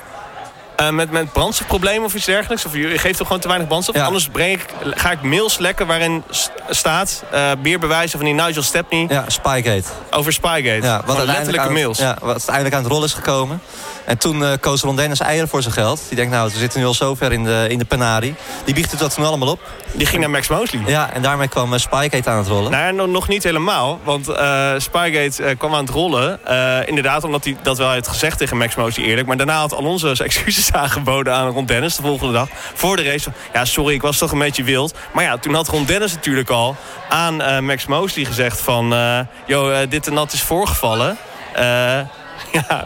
[0.80, 2.64] Uh, met, met brandstofproblemen of iets dergelijks?
[2.64, 3.96] Of je geeft toch gewoon te weinig brandstof?
[3.96, 6.24] Anders breng ik, ga ik mails lekken waarin
[6.68, 7.24] staat...
[7.34, 9.06] Uh, meer bewijzen van die Nigel Stepney.
[9.08, 9.84] Ja, Spygate.
[10.10, 10.80] Over Spygate.
[10.82, 11.98] Ja, wat letterlijke mails.
[11.98, 13.60] Ja, wat uiteindelijk aan het rol is gekomen.
[14.04, 16.00] En toen uh, koos Ron Dennis eieren voor zijn geld.
[16.08, 18.34] Die denkt, nou, we zitten nu al zo ver in de, in de penari.
[18.64, 19.60] Die biegt het dat toen allemaal op.
[19.92, 20.82] Die ging naar Max Mosley.
[20.86, 22.70] Ja, en daarmee kwam uh, Spygate aan het rollen.
[22.70, 24.00] Nou, nog niet helemaal.
[24.04, 26.40] Want uh, Spygate kwam aan het rollen.
[26.86, 29.26] inderdaad, omdat hij dat wel had gezegd tegen Max Mosley eerlijk.
[29.26, 32.48] Maar daarna had Alonso zijn excuses aangeboden aan Ron Dennis de volgende dag.
[32.74, 33.30] Voor de race.
[33.52, 34.94] Ja, sorry, ik was toch een beetje wild.
[35.12, 36.57] Maar ja, toen had Ron Dennis natuurlijk al
[37.08, 38.94] aan Max Mosley gezegd van...
[39.46, 41.16] joh, dit en dat is voorgevallen.
[42.52, 42.84] Ja,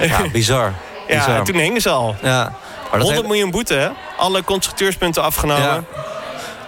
[0.00, 0.74] ja bizar.
[1.08, 2.16] Ja, toen hingen ze al.
[2.22, 2.52] Ja.
[2.90, 3.88] Maar 100 miljoen boete, hè?
[4.16, 5.62] Alle constructeurspunten afgenomen.
[5.62, 5.84] Ja.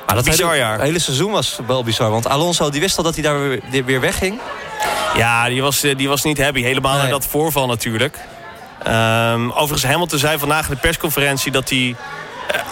[0.06, 0.72] Maar dat bizar hele, jaar.
[0.72, 2.10] Het hele seizoen was wel bizar.
[2.10, 4.40] Want Alonso die wist al dat hij daar weer, weer wegging.
[5.16, 6.62] Ja, die was, die was niet happy.
[6.62, 7.10] Helemaal nee.
[7.10, 8.18] dat voorval natuurlijk.
[8.86, 11.52] Um, overigens, Hamilton zei vandaag in de persconferentie...
[11.52, 11.94] dat hij eh,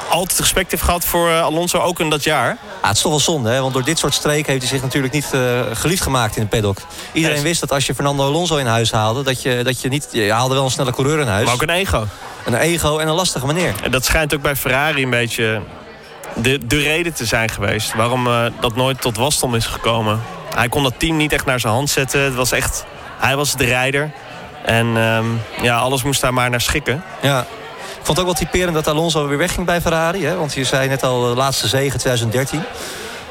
[0.08, 2.48] altijd respect heeft gehad voor eh, Alonso, ook in dat jaar.
[2.82, 3.60] Ja, het is toch wel zonde, hè?
[3.60, 6.48] want door dit soort streken heeft hij zich natuurlijk niet uh, geliefd gemaakt in de
[6.48, 6.78] paddock.
[7.12, 10.08] Iedereen wist dat als je Fernando Alonso in huis haalde, dat je, dat je niet...
[10.12, 11.44] Je haalde wel een snelle coureur in huis.
[11.44, 12.06] Maar ook een ego.
[12.44, 13.74] Een ego en een lastige manier.
[13.82, 15.60] En dat schijnt ook bij Ferrari een beetje
[16.34, 17.94] de, de reden te zijn geweest.
[17.94, 20.22] Waarom uh, dat nooit tot wasdom is gekomen.
[20.54, 22.20] Hij kon dat team niet echt naar zijn hand zetten.
[22.20, 22.84] Het was echt...
[23.18, 24.10] Hij was de rijder.
[24.64, 27.02] En um, ja, alles moest daar maar naar schikken.
[27.22, 27.46] Ja
[28.08, 30.24] vond het ook wel typerend dat Alonso weer wegging bij Ferrari.
[30.24, 30.36] Hè?
[30.36, 32.62] Want je zei net al, de laatste zege 2013.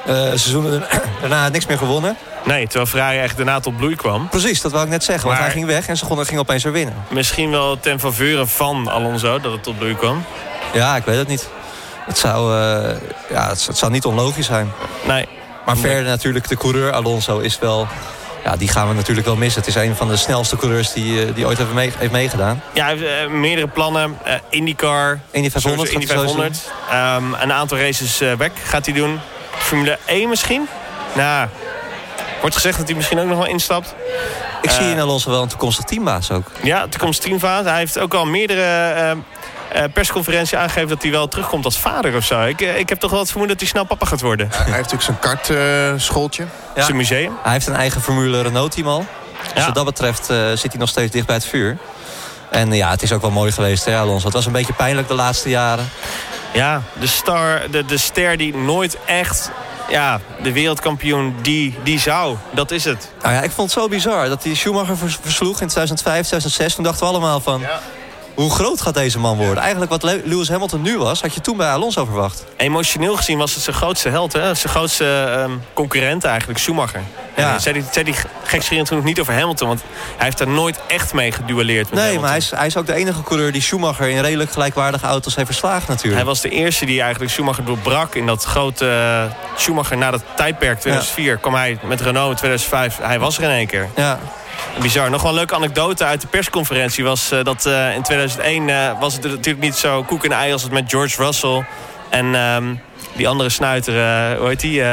[0.07, 0.83] Uh, seizoenen
[1.21, 2.17] daarna niks meer gewonnen.
[2.45, 4.29] Nee, terwijl Ferrari echt daarna tot bloei kwam.
[4.29, 5.27] Precies, dat wou ik net zeggen.
[5.27, 6.93] want hij ging weg en ze ging opeens weer winnen.
[7.09, 10.23] Misschien wel ten faveur van Alonso dat het tot bloei kwam.
[10.73, 11.49] Ja, ik weet het niet.
[12.05, 12.95] Het zou, uh,
[13.29, 14.71] ja, het, zou niet onlogisch zijn.
[15.07, 15.27] Nee.
[15.65, 17.87] Maar verder natuurlijk, de coureur Alonso is wel
[18.47, 19.62] ja, die gaan we natuurlijk wel missen.
[19.62, 22.62] Het is een van de snelste coureurs die, eh, die ooit heeft, mee, heeft meegedaan.
[22.73, 24.17] Ja, hij heeft uh, meerdere plannen.
[24.27, 25.19] Uh, IndyCar.
[25.31, 25.89] Indy 500.
[25.89, 26.71] Indy 500.
[26.93, 29.19] Um, een aantal races weg gaat hij doen.
[29.57, 30.67] Formule 1 misschien?
[31.15, 31.47] Nou,
[32.39, 33.95] wordt gezegd dat hij misschien ook nog wel instapt.
[34.62, 36.51] Ik zie in Alonso wel een toekomstig teambaas ook.
[36.63, 37.65] Ja, toekomstig teambaas.
[37.65, 39.12] Hij heeft ook al meerdere uh,
[39.93, 42.41] persconferentie aangegeven dat hij wel terugkomt als vader of zo.
[42.41, 44.47] Ik, ik heb toch wel het vermoeden dat hij snel papa gaat worden.
[44.51, 46.45] hij heeft natuurlijk zijn kartschooltje.
[46.75, 46.84] Ja.
[46.84, 47.34] Zijn museum.
[47.43, 49.06] Hij heeft een eigen Formule Renault team al.
[49.53, 51.77] Dus wat dat betreft uh, zit hij nog steeds dicht bij het vuur.
[52.49, 54.25] En ja, het is ook wel mooi geweest, hè, Alonso.
[54.25, 55.89] Het was een beetje pijnlijk de laatste jaren.
[56.53, 59.51] Ja, de, star, de, de ster die nooit echt
[59.89, 62.36] ja, de wereldkampioen die, die zou.
[62.51, 63.12] Dat is het.
[63.21, 66.75] Nou ja, ik vond het zo bizar dat hij Schumacher versloeg in 2005, 2006.
[66.75, 67.60] Toen dachten we allemaal van...
[67.60, 67.80] Ja
[68.38, 69.58] hoe groot gaat deze man worden?
[69.58, 72.45] Eigenlijk wat Lewis Hamilton nu was, had je toen bij Alonso verwacht.
[72.58, 74.34] Emotioneel gezien was het zijn grootste held.
[74.34, 74.54] Hè?
[74.54, 75.06] Zijn grootste
[75.47, 77.02] um, concurrent eigenlijk, Schumacher.
[77.36, 77.60] Ja.
[77.60, 79.67] zei die, zei die gekscherend toen nog niet over Hamilton.
[79.67, 79.82] Want
[80.15, 81.89] hij heeft daar nooit echt mee geduelleerd.
[81.89, 84.10] Met nee, maar hij is, hij is ook de enige coureur die Schumacher...
[84.10, 86.15] in redelijk gelijkwaardige auto's heeft verslagen natuurlijk.
[86.15, 88.15] Hij was de eerste die eigenlijk Schumacher doorbrak.
[88.15, 91.36] In dat grote uh, Schumacher na dat tijdperk 2004 ja.
[91.36, 92.97] kwam hij met Renault in 2005.
[93.02, 93.89] Hij was er in één keer.
[93.95, 94.19] Ja.
[94.81, 95.09] Bizar.
[95.09, 98.99] Nog wel een leuke anekdote uit de persconferentie was uh, dat uh, in 2001 uh,
[98.99, 101.65] was het natuurlijk niet zo koek en ei als het met George Russell
[102.09, 102.81] en um,
[103.17, 104.82] die andere snuiter, uh, hoe heet die?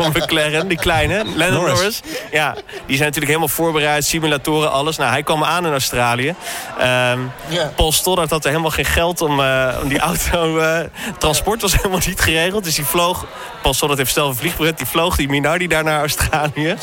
[0.00, 1.74] Uh, McLaren, die kleine, Lennon Norris.
[1.74, 2.02] Norris.
[2.30, 4.96] Ja, die zijn natuurlijk helemaal voorbereid, simulatoren, alles.
[4.96, 6.28] Nou, hij kwam aan in Australië.
[6.28, 6.34] Um,
[7.48, 7.74] yeah.
[7.76, 10.60] Paul Stoddart had er helemaal geen geld om, uh, om die auto...
[11.18, 13.26] transport was helemaal niet geregeld, dus die vloog...
[13.62, 16.76] Paul Stoddart heeft zelf een vliegbrett, die vloog die Minardi daar naar Australië.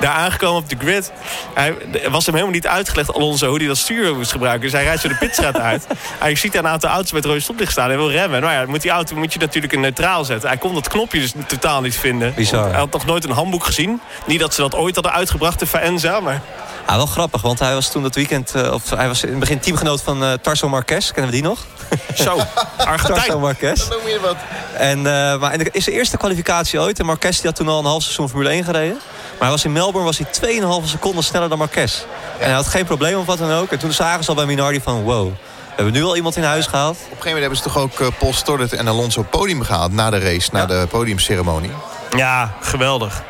[0.00, 1.12] Daar aangekomen op de grid.
[1.54, 1.74] Hij
[2.10, 4.62] was hem helemaal niet uitgelegd, Alonso, hoe hij dat stuur moest gebruiken.
[4.62, 5.86] Dus hij rijdt zo de pitstraat uit.
[6.18, 8.40] hij ziet een aantal auto's met rode stoplicht staan en wil remmen.
[8.40, 10.48] Nou ja, moet die auto moet je natuurlijk een neutraal zetten.
[10.48, 12.34] Hij kon dat knopje dus totaal niet vinden.
[12.34, 12.68] Bizar.
[12.68, 14.00] Hij had nog nooit een handboek gezien.
[14.26, 16.40] Niet dat ze dat ooit hadden uitgebracht, de Faenza, maar...
[16.88, 18.52] Ja, wel grappig, want hij was toen dat weekend...
[18.56, 21.10] Uh, of hij was in het begin teamgenoot van uh, Tarso Marquez.
[21.10, 21.66] Kennen we die nog?
[22.24, 22.38] Zo,
[22.76, 23.20] Argentijn.
[23.20, 23.88] Tarso Marquez.
[23.88, 24.36] Dan noem je wat.
[24.76, 25.04] En, uh,
[25.38, 26.98] maar in de, is de eerste kwalificatie ooit.
[26.98, 28.94] En Marquez die had toen al een half seizoen Formule 1 gereden.
[29.30, 32.02] Maar hij was in Melbourne was hij 2,5 seconden sneller dan Marquez.
[32.38, 33.72] En hij had geen probleem of wat dan ook.
[33.72, 35.32] En toen zagen ze al bij Minardi van wow...
[35.76, 36.96] We hebben nu al iemand in huis gehaald.
[36.96, 39.92] Op een gegeven moment hebben ze toch ook uh, Paul Stordert en Alonso podium gehaald...
[39.92, 41.70] na de race, na de podiumceremonie.
[42.16, 43.22] Ja, geweldig.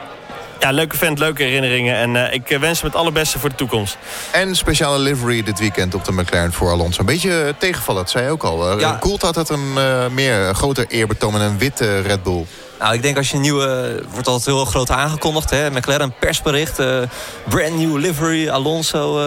[0.60, 1.96] Ja, leuke vent, leuke herinneringen.
[1.96, 3.96] En uh, ik wens hem het allerbeste voor de toekomst.
[4.32, 7.00] En speciale livery dit weekend op de McLaren voor Alonso.
[7.00, 8.78] Een beetje tegenvallen, dat zei je ook al.
[8.78, 8.96] Ja.
[9.00, 12.44] Koelt had het een uh, meer groter eerbetoon met een witte Red Bull.
[12.78, 14.02] Nou, ik denk als je een nieuwe...
[14.10, 15.50] wordt altijd heel groot aangekondigd.
[15.50, 15.70] Hè?
[15.70, 16.80] McLaren persbericht.
[16.80, 16.98] Uh,
[17.48, 19.18] brand new livery, Alonso...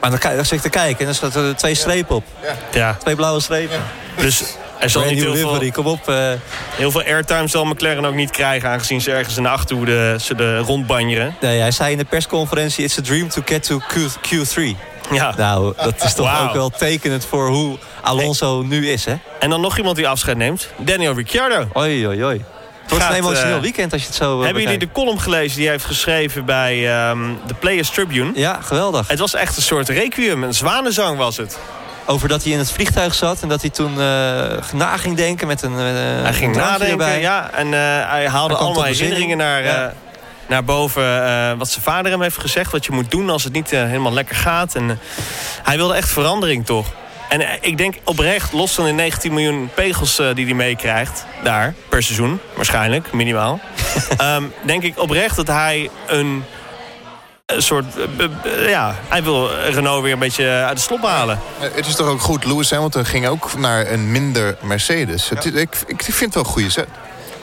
[0.00, 2.24] Maar dan, dan zit ik te kijken en dan staat er twee strepen op.
[2.72, 2.96] Ja.
[3.00, 3.82] Twee blauwe strepen.
[4.16, 4.42] Dus
[4.78, 6.08] er zal niet heel veel, kom op.
[6.08, 6.32] Uh...
[6.70, 8.68] Heel veel airtime zal McLaren ook niet krijgen...
[8.68, 11.34] aangezien ze ergens in de achterhoede ze de rondbanjeren.
[11.40, 12.84] Nee, hij zei in de persconferentie...
[12.84, 13.80] It's a dream to get to
[14.20, 14.76] Q, 3
[15.10, 15.34] Ja.
[15.36, 19.14] Nou, dat is toch ook wel tekenend voor hoe Alonso nu is, hè?
[19.38, 20.68] En dan nog iemand die afscheid neemt.
[20.76, 21.68] Daniel Ricciardo.
[21.76, 22.44] Oei, oei, oei.
[22.90, 25.20] Het wordt een emotioneel uh, weekend als je het zo uh, Hebben jullie de column
[25.20, 28.30] gelezen die hij heeft geschreven bij um, de Players Tribune?
[28.34, 29.08] Ja, geweldig.
[29.08, 31.58] Het was echt een soort requiem, een zwanenzang was het.
[32.06, 33.98] Over dat hij in het vliegtuig zat en dat hij toen uh,
[34.72, 37.20] na ging denken met een Hij ging nadenken, erbij.
[37.20, 37.50] ja.
[37.52, 39.64] En hij haalde hij allemaal herinneringen naar...
[39.64, 39.94] Ja
[40.46, 42.72] naar boven wat zijn vader hem heeft gezegd.
[42.72, 44.74] Wat je moet doen als het niet helemaal lekker gaat.
[44.74, 44.98] En
[45.62, 46.86] hij wilde echt verandering toch.
[47.30, 51.24] En eh, ik denk oprecht, los van de 19 miljoen pegels uh, die hij meekrijgt...
[51.42, 53.60] daar, per seizoen, waarschijnlijk, minimaal...
[54.20, 56.44] um, denk ik oprecht dat hij een,
[57.46, 57.84] een soort...
[58.66, 61.40] Ja, hij wil Renault weer een beetje uit de slop halen.
[61.58, 65.28] Het is toch ook goed, Lewis Hamilton ging ook naar een minder Mercedes.
[65.28, 66.88] Het, ik, ik vind het wel een goede set.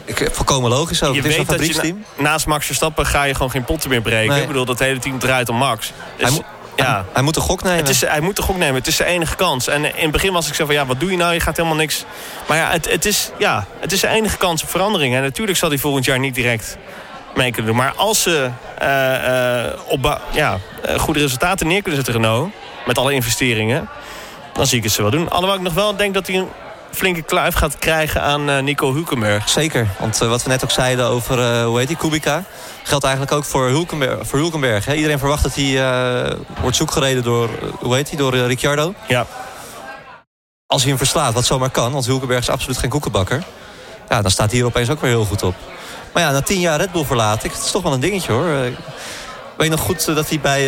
[0.05, 1.13] Ik, volkomen logisch ook.
[1.13, 2.05] Je het is weet een fabrieksteam.
[2.17, 4.31] Na, naast Max Verstappen ga je gewoon geen potten meer breken.
[4.31, 4.41] Nee.
[4.41, 5.91] Ik bedoel, dat hele team draait om Max.
[6.17, 6.43] Dus, hij,
[6.85, 7.05] ja.
[7.13, 7.77] Hij moet een gok nemen.
[7.77, 8.75] Het is, hij moet een gok nemen.
[8.75, 9.67] Het is zijn enige kans.
[9.67, 11.33] En in het begin was ik zo van, ja, wat doe je nou?
[11.33, 12.05] Je gaat helemaal niks...
[12.47, 15.15] Maar ja, het, het, is, ja, het is zijn enige kans op verandering.
[15.15, 16.77] En natuurlijk zal hij volgend jaar niet direct
[17.35, 17.81] mee kunnen doen.
[17.81, 18.49] Maar als ze
[18.81, 20.57] uh, uh, op ja,
[20.97, 22.51] goede resultaten neer kunnen zetten, Renault...
[22.85, 23.89] met alle investeringen,
[24.53, 25.29] dan zie ik het ze wel doen.
[25.29, 26.47] Alhoewel ik nog wel denk dat hij een
[26.91, 29.49] flinke kluif gaat krijgen aan uh, Nico Hulkenberg.
[29.49, 32.43] Zeker, want uh, wat we net ook zeiden over, uh, hoe heet die, Kubica...
[32.83, 34.27] geldt eigenlijk ook voor Hulkenberg.
[34.27, 34.93] Voor Hulkenberg hè?
[34.93, 38.93] Iedereen verwacht dat hij wordt zoekgereden door, hoe heet hij, door Ricciardo.
[39.07, 39.25] Ja.
[40.65, 43.43] Als hij hem verslaat, wat zomaar kan, want Hulkenberg is absoluut geen koekenbakker...
[44.09, 45.55] Ja, dan staat hij hier opeens ook weer heel goed op.
[46.13, 48.31] Maar ja, na tien jaar Red Bull verlaat ik, het is toch wel een dingetje
[48.31, 48.45] hoor.
[48.45, 48.75] weet
[49.57, 50.61] je nog goed dat hij bij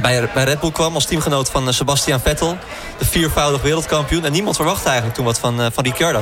[0.00, 2.56] bij, bij Red Bull kwam als teamgenoot van eh, Sebastian Vettel.
[2.98, 4.24] De viervoudig wereldkampioen.
[4.24, 6.20] En niemand verwachtte eigenlijk toen wat van, uh, van Ricciardo.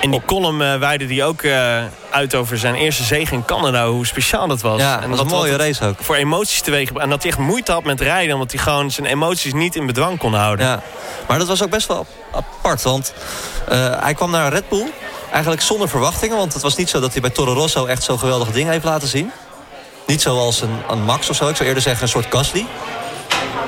[0.00, 3.88] In die column uh, wijde hij ook uh, uit over zijn eerste zege in Canada.
[3.88, 4.80] Hoe speciaal dat was.
[4.80, 5.96] Ja, en dat was een mooie race ook.
[6.00, 6.92] Voor emoties teweeg.
[6.92, 8.34] En dat hij echt moeite had met rijden.
[8.34, 10.66] Omdat hij gewoon zijn emoties niet in bedwang kon houden.
[10.66, 10.82] Ja,
[11.28, 12.82] maar dat was ook best wel apart.
[12.82, 13.12] Want
[14.00, 14.92] hij kwam naar Red Bull.
[15.30, 16.36] Eigenlijk zonder verwachtingen.
[16.36, 18.84] Want het was niet zo dat hij bij Toro Rosso echt zo'n geweldige dingen heeft
[18.84, 19.30] laten zien.
[20.06, 21.48] Niet zoals een, een Max of zo.
[21.48, 22.66] Ik zou eerder zeggen een soort Gasly.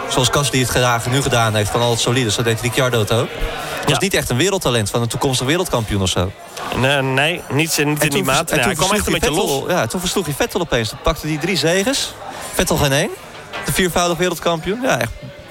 [0.08, 2.30] Zoals Gasly het gedaan, nu gedaan heeft van al het solide.
[2.30, 3.28] Zo deed Ricciardo het ook.
[3.80, 6.32] Het was niet echt een wereldtalent van een toekomstig wereldkampioen of zo.
[6.76, 8.50] Nee, nee niet, niet in die maat.
[8.50, 9.62] hij kwam echt een beetje los.
[9.68, 10.88] Ja, toen versloeg hij Vettel opeens.
[10.88, 12.14] Toen pakte hij drie zegens.
[12.54, 13.10] Vettel geen één.
[13.64, 14.80] De viervoudig wereldkampioen.
[14.82, 15.10] Ja, echt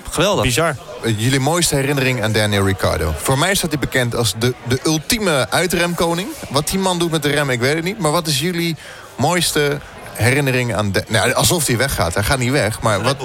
[0.09, 0.43] geweldig.
[0.43, 0.75] Bizar.
[1.17, 3.13] Jullie mooiste herinnering aan Daniel Ricciardo.
[3.17, 6.27] Voor mij staat hij bekend als de, de ultieme uitremkoning.
[6.49, 7.99] Wat die man doet met de rem, ik weet het niet.
[7.99, 8.75] Maar wat is jullie
[9.15, 9.79] mooiste
[10.13, 10.91] herinnering aan...
[10.91, 12.13] De, nou, alsof hij weggaat.
[12.13, 12.81] Hij gaat niet weg.
[12.81, 13.17] Maar wat,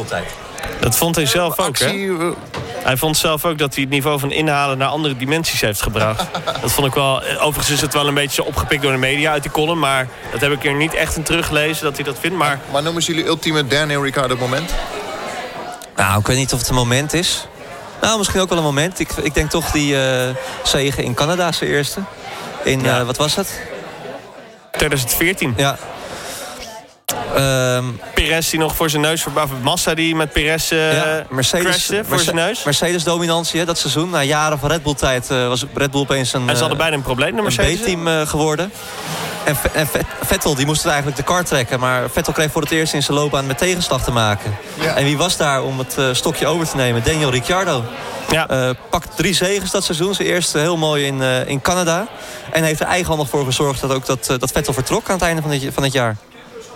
[0.81, 1.87] dat vond hij zelf ook, hè?
[1.87, 2.31] Eh.
[2.83, 6.25] Hij vond zelf ook dat hij het niveau van inhalen naar andere dimensies heeft gebracht.
[6.61, 7.23] Dat vond ik wel...
[7.23, 9.79] Eh, overigens is het wel een beetje opgepikt door de media uit die column...
[9.79, 12.37] maar dat heb ik er niet echt in teruggelezen dat hij dat vindt.
[12.37, 14.75] Maar, maar noemen ze jullie ultieme Daniel Ricciardo moment?
[15.97, 17.47] Nou, ik weet niet of het een moment is.
[18.01, 18.99] Nou, misschien ook wel een moment.
[18.99, 20.29] Ik, ik denk toch die uh,
[20.63, 22.01] zegen in Canada, zijn eerste.
[22.65, 23.01] In, ja.
[23.01, 23.61] uh, wat was het?
[24.71, 25.55] 2014.
[25.57, 25.79] Ja,
[27.37, 29.47] Um, Perez die nog voor zijn neus voorbij.
[29.63, 32.63] Massa die met Perez uh, ja, Mercedes, crashte voor zijn neus.
[32.65, 34.11] Mercedes dominantie dat seizoen.
[34.11, 36.79] Na jaren van Red Bull tijd uh, was Red Bull opeens een, en ze hadden
[36.79, 37.81] bijna een probleem, de Mercedes.
[37.81, 38.73] B-team uh, geworden.
[39.45, 39.89] En, en,
[40.23, 41.81] Vettel die moest eigenlijk de kar trekken.
[41.81, 44.57] Maar Vettel kreeg voor het eerst in zijn loopbaan met tegenslag te maken.
[44.81, 44.95] Ja.
[44.95, 47.03] En wie was daar om het stokje over te nemen?
[47.05, 47.85] Daniel Ricciardo.
[48.31, 48.75] Ja.
[48.91, 50.15] pakt drie zegens dat seizoen.
[50.15, 52.09] Zijn eerste heel mooi in, in Canada.
[52.51, 55.43] En heeft er eigenhandig voor gezorgd dat ook dat, dat Vettel vertrok aan het einde
[55.43, 56.17] van, dit, van het jaar.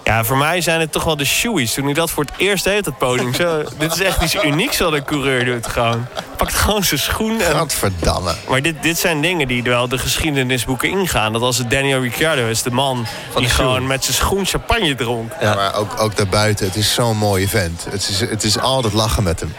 [0.07, 1.75] Ja, voor mij zijn het toch wel de shoeies.
[1.75, 3.35] Toen ik dat voor het eerst deed, dat podium.
[3.35, 5.67] Zo, dit is echt iets unieks wat een coureur doet.
[5.67, 6.07] Gewoon.
[6.37, 7.41] Pakt gewoon zijn schoen.
[7.41, 7.53] En...
[7.53, 8.35] Gadverdamme.
[8.49, 11.33] Maar dit, dit zijn dingen die wel de geschiedenisboeken ingaan.
[11.33, 14.95] Dat als het Daniel Ricciardo is, de man Van die gewoon met zijn schoen champagne
[14.95, 15.33] dronk.
[15.41, 16.67] Ja, maar ook, ook daarbuiten.
[16.67, 17.87] Het is zo'n mooie vent.
[17.91, 19.55] Het is, het is altijd lachen met hem.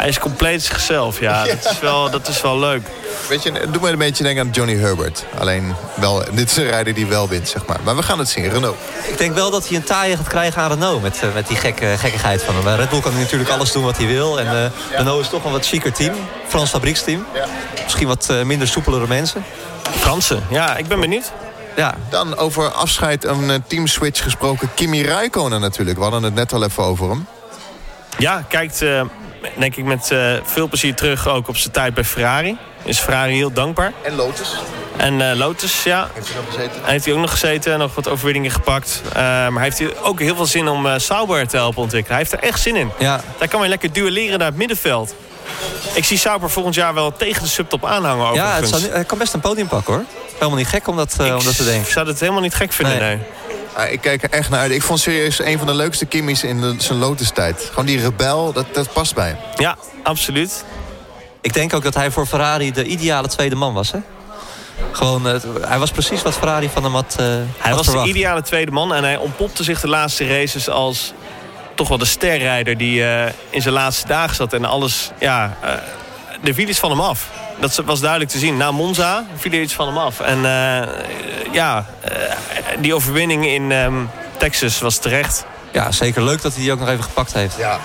[0.00, 1.44] Hij is compleet zichzelf, ja.
[1.44, 2.82] Dat, is wel, dat is wel leuk.
[3.28, 5.24] Weet je, doe me een beetje denken aan Johnny Herbert.
[5.38, 7.78] Alleen, wel, dit is een rijder die wel wint, zeg maar.
[7.84, 8.76] Maar we gaan het zien, Renault.
[9.08, 11.02] Ik denk wel dat hij een taaie gaat krijgen aan Renault...
[11.02, 12.76] met, eh, met die gekke, gekkigheid van hem.
[12.76, 14.40] Red Bull kan natuurlijk alles doen wat hij wil.
[14.40, 16.14] En uh, Renault is toch een wat chiquer team.
[16.48, 17.26] Frans fabrieksteam.
[17.82, 19.44] Misschien wat uh, minder soepelere mensen.
[19.82, 21.32] Fransen, ja, ik ben benieuwd.
[21.76, 21.94] Ja.
[22.10, 24.74] Dan over afscheid een teamswitch gesproken.
[24.74, 25.96] Kimi Räikkönen natuurlijk.
[25.96, 27.26] We hadden het net al even over hem.
[28.18, 28.82] Ja, kijkt
[29.56, 32.56] denk ik met uh, veel plezier terug ook op zijn tijd bij Ferrari.
[32.82, 33.92] Is Ferrari heel dankbaar.
[34.02, 34.56] En Lotus.
[34.96, 36.08] En uh, Lotus, ja.
[36.14, 36.80] Heeft hij nog gezeten?
[36.84, 39.02] Heeft hij ook nog gezeten, nog wat overwinningen gepakt.
[39.06, 39.12] Uh,
[39.48, 42.18] maar heeft hij ook heel veel zin om uh, Sauber te helpen ontwikkelen.
[42.18, 42.90] Hij heeft er echt zin in.
[42.98, 43.20] Ja.
[43.38, 45.14] Daar kan hij lekker duelleren naar het middenveld.
[45.94, 48.34] Ik zie Sauber volgend jaar wel tegen de subtop aanhangen.
[48.34, 50.04] Ja, het zal, hij kan best een podium pakken hoor.
[50.32, 51.82] Helemaal niet gek om dat, om dat te denken.
[51.82, 53.16] Ik zou het helemaal niet gek vinden, nee.
[53.16, 53.26] nee.
[53.88, 54.70] Ik kijk er echt naar uit.
[54.70, 57.66] Ik vond serieus een van de leukste Kimmy's in de, zijn Lotus-tijd.
[57.68, 59.36] Gewoon die rebel, dat, dat past bij hem.
[59.56, 60.64] Ja, absoluut.
[61.40, 63.98] Ik denk ook dat hij voor Ferrari de ideale tweede man was, hè?
[64.92, 67.26] Gewoon, uh, hij was precies wat Ferrari van hem had uh,
[67.58, 68.04] Hij was verwacht.
[68.04, 71.12] de ideale tweede man en hij ontpopte zich de laatste races als
[71.74, 75.56] toch wel de sterrijder die uh, in zijn laatste dagen zat en alles, ja,
[76.40, 77.28] de viel iets van hem af.
[77.60, 78.56] Dat was duidelijk te zien.
[78.56, 80.20] Na Monza viel er iets van hem af.
[80.20, 80.40] En
[81.52, 81.86] ja,
[82.80, 85.44] die overwinning in um, Texas was terecht.
[85.72, 87.56] Ja, zeker leuk dat hij die ook nog even gepakt heeft.
[87.56, 87.78] Ja,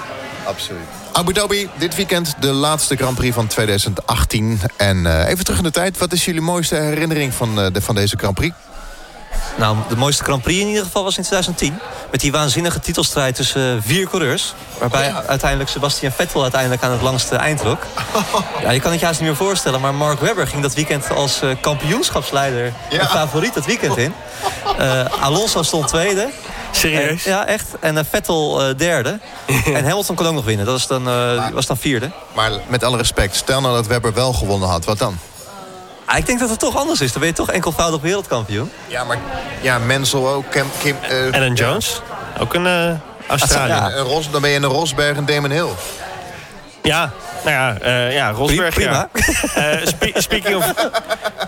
[0.46, 0.86] absoluut.
[1.12, 4.60] Abu Dhabi, dit weekend de laatste Grand Prix van 2018.
[4.78, 5.98] En uh, even terug in de tijd.
[5.98, 8.56] Wat is jullie mooiste herinnering van, uh, de, van deze Grand Prix?
[9.58, 11.80] Nou, de mooiste Grand Prix in ieder geval was in 2010.
[12.12, 14.54] Met die waanzinnige titelstrijd tussen uh, vier coureurs.
[14.78, 15.24] Waarbij oh ja.
[15.28, 17.80] uiteindelijk Sebastian Vettel uiteindelijk aan het langste eind trok.
[18.64, 19.82] ja, je kan het je haast niet meer voorstellen.
[19.82, 23.00] Maar Mark Webber ging dat weekend als uh, kampioenschapsleider ja.
[23.00, 24.14] de favoriet het weekend in.
[24.80, 26.30] Uh, Alonso stond tweede.
[26.72, 27.26] Serieus?
[27.26, 27.68] En, ja, echt.
[27.80, 29.20] En uh, Vettel uh, derde.
[29.66, 30.66] en Hamilton kon ook nog winnen.
[30.66, 32.12] Dat was dan, uh, maar, was dan vierde.
[32.34, 34.86] Maar met alle respect, stel nou dat Webber wel gewonnen had.
[34.86, 35.18] Wat dan?
[36.06, 37.12] Ah, ik denk dat het toch anders is.
[37.12, 38.72] Dan ben je toch enkelvoudig wereldkampioen.
[38.88, 39.18] Ja, maar
[39.62, 40.52] ja, Mansell ook.
[40.52, 40.96] Kim, Kim,
[41.32, 42.02] Alan Jones.
[42.40, 43.76] Ook een Australiër.
[43.76, 45.70] Ja, Ros, dan ben je een Rosberg en Damon Hill.
[46.82, 47.12] Ja,
[47.46, 48.74] nou ja, uh, ja Rosberg.
[48.74, 49.10] Prima.
[49.14, 49.80] Ja.
[49.80, 50.74] Uh, spe speaking of,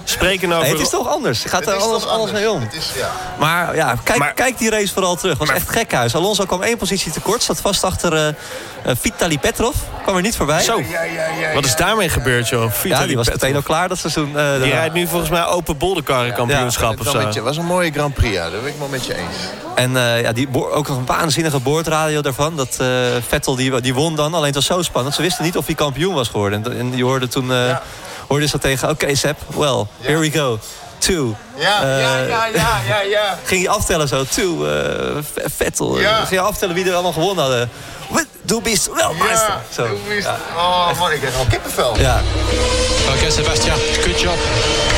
[0.03, 0.63] spreken over...
[0.63, 1.43] Nee, het is toch anders.
[1.43, 2.67] Gaat er alles, alles mee om.
[2.71, 3.09] Is, ja.
[3.39, 5.39] Maar ja, kijk, maar, kijk die race vooral terug.
[5.39, 6.15] Het was echt gekhuis.
[6.15, 7.43] Alonso kwam één positie tekort.
[7.43, 9.75] Zat vast achter uh, Vitali Petrov.
[10.03, 10.61] Kwam er niet voorbij.
[10.61, 10.81] Zo.
[10.89, 12.71] Ja, ja, Wat is daarmee gebeurd, joh?
[12.71, 14.31] Vitali ja, die was meteen al klaar dat seizoen.
[14.35, 17.19] Uh, die rijdt nu volgens mij open bolderkarren kampioenschap of zo.
[17.19, 18.49] Het was een mooie Grand Prix, ja.
[18.49, 19.66] Dat ben ik wel met je eens.
[19.77, 22.55] En uh, ja, die, ook nog een waanzinnige boordradio daarvan.
[22.55, 22.87] Dat uh,
[23.27, 24.33] Vettel die, die won dan.
[24.33, 25.15] Alleen het was zo spannend.
[25.15, 26.63] Ze wisten niet of hij kampioen was geworden.
[26.63, 27.81] En, en je hoorde toen uh, ja.
[28.27, 28.89] hoorde ze tegen...
[28.89, 30.07] Oké, okay, Sepp, well, ja.
[30.07, 30.59] here we go.
[30.97, 31.35] Two.
[31.55, 33.37] Ja, uh, ja, ja, ja, ja, ja.
[33.43, 34.23] Ging je aftellen zo.
[34.23, 35.99] Two, uh, Vettel.
[35.99, 36.15] Ja.
[36.15, 37.69] Ging je aftellen wie er allemaal gewonnen hadden.
[38.63, 39.49] Bist welmeister.
[39.49, 39.87] Ja, zo.
[40.55, 41.97] Oh man, ik krijg al kippenvel.
[41.97, 42.21] Ja.
[43.15, 44.37] Okay, Sebastian, good job.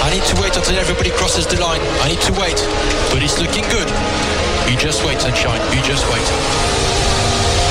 [0.05, 1.81] I need to wait until everybody crosses the line.
[2.05, 2.67] I need to wait.
[3.09, 3.87] But it's looking good.
[4.69, 5.59] You just wait, Sunshine.
[5.73, 6.21] You just wait.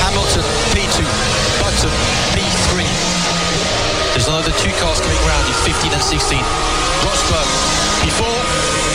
[0.03, 0.43] Hamilton,
[0.75, 0.99] P2.
[1.63, 1.95] Button,
[2.35, 2.83] P3.
[4.11, 6.43] There's another two cars coming round in 15 and 16.
[7.07, 7.47] Rosberg,
[8.03, 8.27] P4.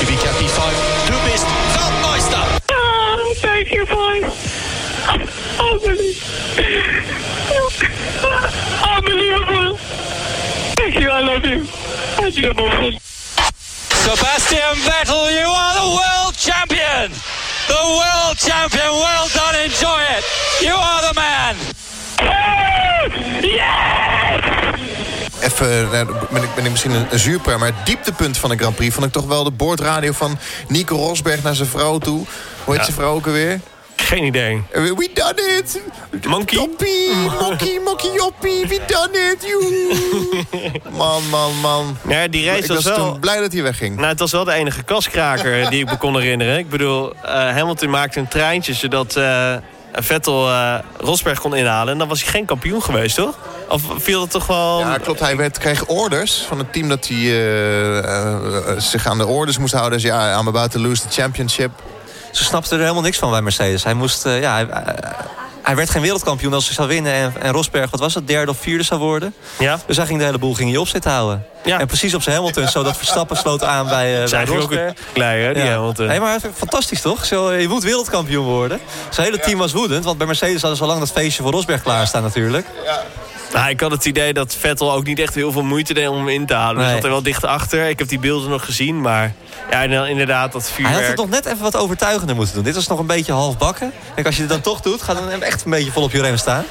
[0.04, 0.60] Kubica, P5.
[1.08, 2.44] Du bist Weltmeister.
[2.72, 4.28] Oh, thank you, boys.
[8.84, 9.78] Unbelievable.
[10.76, 11.66] Thank you, I love you.
[12.20, 13.00] I do
[14.04, 17.43] Sebastian Vettel, you are the world champion!
[17.68, 20.24] The world champion, well done, enjoy it!
[20.62, 21.56] You are the man!
[25.40, 28.58] Even, nou, ben, ik, ben ik misschien een, een zuurper, maar het dieptepunt van de
[28.58, 28.94] Grand Prix...
[28.94, 32.26] vond ik toch wel de boordradio van Nico Rosberg naar zijn vrouw toe.
[32.64, 32.84] Hoe heet ja.
[32.84, 33.60] zijn vrouw ook alweer?
[34.04, 34.64] Geen idee.
[34.72, 35.82] We done it!
[36.28, 36.58] Monkey?
[36.58, 39.46] Joppie, monkey, monkey, joppie, we done it!
[39.48, 40.82] Joe.
[40.98, 41.98] Man, man, man.
[42.08, 43.12] Ja, die race ik was, was wel...
[43.12, 43.96] toen blij dat hij wegging.
[43.96, 46.58] Nou, het was wel de enige kaskraker die ik me kon herinneren.
[46.58, 49.56] Ik bedoel, uh, Hamilton maakte een treintje zodat uh,
[49.94, 51.94] Vettel uh, Rosberg kon inhalen.
[51.94, 53.38] En dan was hij geen kampioen geweest, toch?
[53.70, 54.80] Of viel dat toch wel...
[54.80, 55.20] Ja, klopt.
[55.20, 60.00] Hij werd, kreeg orders van het team dat hij zich aan de orders moest houden.
[60.00, 61.72] Dus ja, I'm about to lose the championship
[62.36, 63.84] ze snapte er helemaal niks van bij Mercedes.
[63.84, 64.66] Hij moest, uh, ja, hij,
[65.64, 67.14] hij werd geen wereldkampioen als hij zou winnen.
[67.14, 69.34] En, en Rosberg, wat was het, derde of vierde zou worden.
[69.60, 69.80] Ja.
[69.86, 71.46] Dus hij ging de hele boel ging hij op zitten houden.
[71.64, 71.80] Ja.
[71.80, 74.90] En precies op zijn Hamilton, zodat Verstappen sloot aan bij, uh, bij Rosberg.
[74.90, 75.70] ook klei, hè, die ja.
[75.70, 76.08] Hamilton.
[76.08, 77.26] Nee, maar fantastisch toch?
[77.26, 78.80] Zo, je moet wereldkampioen worden.
[79.10, 81.52] Zijn hele team was woedend, want bij Mercedes hadden ze al lang dat feestje voor
[81.52, 82.66] Rosberg klaarstaan natuurlijk.
[82.86, 83.04] Ja.
[83.54, 86.18] Nou, ik had het idee dat Vettel ook niet echt heel veel moeite deed om
[86.18, 86.76] hem in te halen.
[86.76, 86.86] Nee.
[86.86, 87.90] Hij zat er wel dicht achter.
[87.90, 89.34] Ik heb die beelden nog gezien, maar
[89.70, 90.96] ja, inderdaad, dat vuurwerk...
[90.96, 92.64] Hij had het nog net even wat overtuigender moeten doen.
[92.64, 93.94] Dit was nog een beetje half bakken.
[94.16, 96.22] Kijk, als je het dan toch doet, gaat dan echt een beetje vol op je
[96.22, 96.66] rem staan.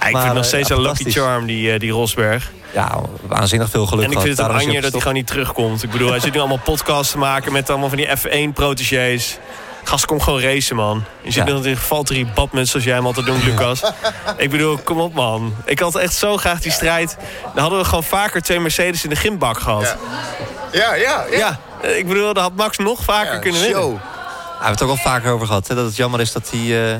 [0.00, 2.50] Ja, ik maar, vind nog steeds ja, een lucky charm, die, die Rosberg.
[2.72, 5.82] Ja, waanzinnig veel geluk En ik vind het aan Anje dat hij gewoon niet terugkomt.
[5.82, 9.38] Ik bedoel, hij zit nu allemaal podcasts te maken met allemaal van die F1-protégés.
[9.84, 11.04] Gast, kom gewoon racen, man.
[11.22, 11.54] Je zit ja.
[11.62, 13.82] in Valtteri Badmuts zoals jij hem altijd doet, Lucas.
[14.36, 15.54] ik bedoel, kom op, man.
[15.64, 17.16] Ik had echt zo graag die strijd.
[17.54, 19.96] Dan hadden we gewoon vaker twee Mercedes in de gymbak gehad.
[20.72, 21.24] Ja, ja, ja.
[21.30, 21.58] ja.
[21.82, 23.80] ja ik bedoel, dan had Max nog vaker ja, kunnen winnen.
[23.80, 23.98] Ja, we
[24.52, 25.68] hebben het ook al vaker over gehad.
[25.68, 26.60] Hè, dat het jammer is dat hij...
[26.60, 26.96] Uh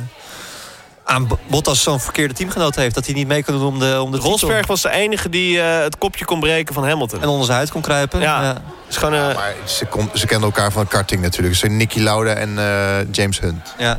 [1.07, 2.95] aan Bottas zo'n verkeerde teamgenoot heeft.
[2.95, 4.67] Dat hij niet mee kan doen om de, om de Rosberg titel.
[4.67, 7.23] was de enige die uh, het kopje kon breken van Hamilton.
[7.23, 8.21] En onder zijn huid kon kruipen.
[8.21, 8.43] Ja.
[8.43, 8.57] ja.
[8.89, 9.21] Is gewoon, uh...
[9.21, 11.55] ja maar ze, kon, ze kenden elkaar van karting natuurlijk.
[11.55, 13.75] Ze zijn Nicky Lauda en uh, James Hunt.
[13.79, 13.99] Ja.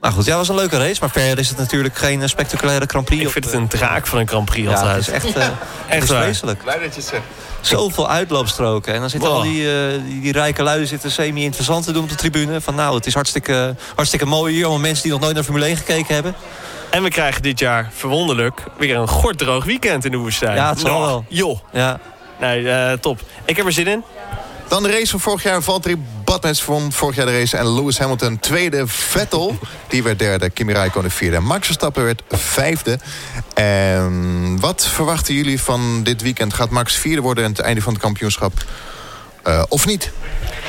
[0.00, 1.00] Nou goed, ja, was een leuke race.
[1.00, 3.22] Maar verder is het natuurlijk geen spectaculaire Grand Prix.
[3.22, 5.06] Ik vind het een draak van een Grand Prix altijd.
[5.06, 5.44] Ja, het is echt, uh,
[5.96, 6.62] echt vreselijk.
[6.62, 7.22] Blij dat je het zegt.
[7.60, 8.94] Zoveel uitloopstroken.
[8.94, 9.38] En dan zitten wow.
[9.38, 12.60] al die, uh, die, die, rijke luiden zitten semi-interessant te doen op de tribune.
[12.60, 14.64] Van nou, het is hartstikke, hartstikke mooi hier.
[14.64, 16.34] Allemaal mensen die nog nooit naar Formule 1 gekeken hebben.
[16.90, 20.56] En we krijgen dit jaar, verwonderlijk, weer een gorddroog weekend in de woestijn.
[20.56, 21.24] Ja, het zal oh, wel.
[21.28, 21.58] Joh.
[21.72, 22.00] Ja.
[22.40, 23.20] Nee, uh, top.
[23.44, 24.04] Ik heb er zin in.
[24.68, 25.62] Dan de race van vorig jaar.
[25.62, 25.96] Valtteri
[26.30, 27.56] Bottas won vorig jaar de race.
[27.56, 28.86] En Lewis Hamilton tweede.
[28.86, 30.50] Vettel, die werd derde.
[30.50, 31.40] Kimi Räikkönen vierde.
[31.40, 32.98] Max Verstappen werd vijfde.
[33.54, 36.54] En wat verwachten jullie van dit weekend?
[36.54, 38.52] Gaat Max vierde worden aan het einde van het kampioenschap?
[39.46, 40.12] Uh, of niet?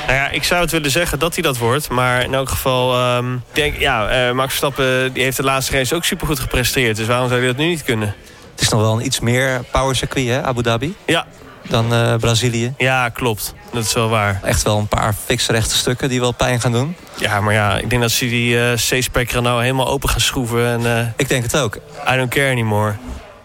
[0.07, 1.89] Nou ja, ik zou het willen zeggen dat hij dat wordt.
[1.89, 5.71] Maar in elk geval, um, ik denk, ja, uh, Max Verstappen die heeft de laatste
[5.71, 6.95] race ook supergoed gepresteerd.
[6.95, 8.15] Dus waarom zou hij dat nu niet kunnen?
[8.51, 10.95] Het is nog wel een iets meer power circuit, hè, Abu Dhabi?
[11.05, 11.25] Ja,
[11.71, 12.73] dan uh, Brazilië.
[12.77, 13.53] Ja, klopt.
[13.71, 14.39] Dat is wel waar.
[14.43, 16.95] Echt wel een paar fikse rechte stukken die wel pijn gaan doen.
[17.15, 20.67] Ja, maar ja, ik denk dat ze die uh, C-spec nou helemaal open gaan schroeven.
[20.67, 21.75] En, uh, ik denk het ook.
[22.13, 22.93] I don't care anymore.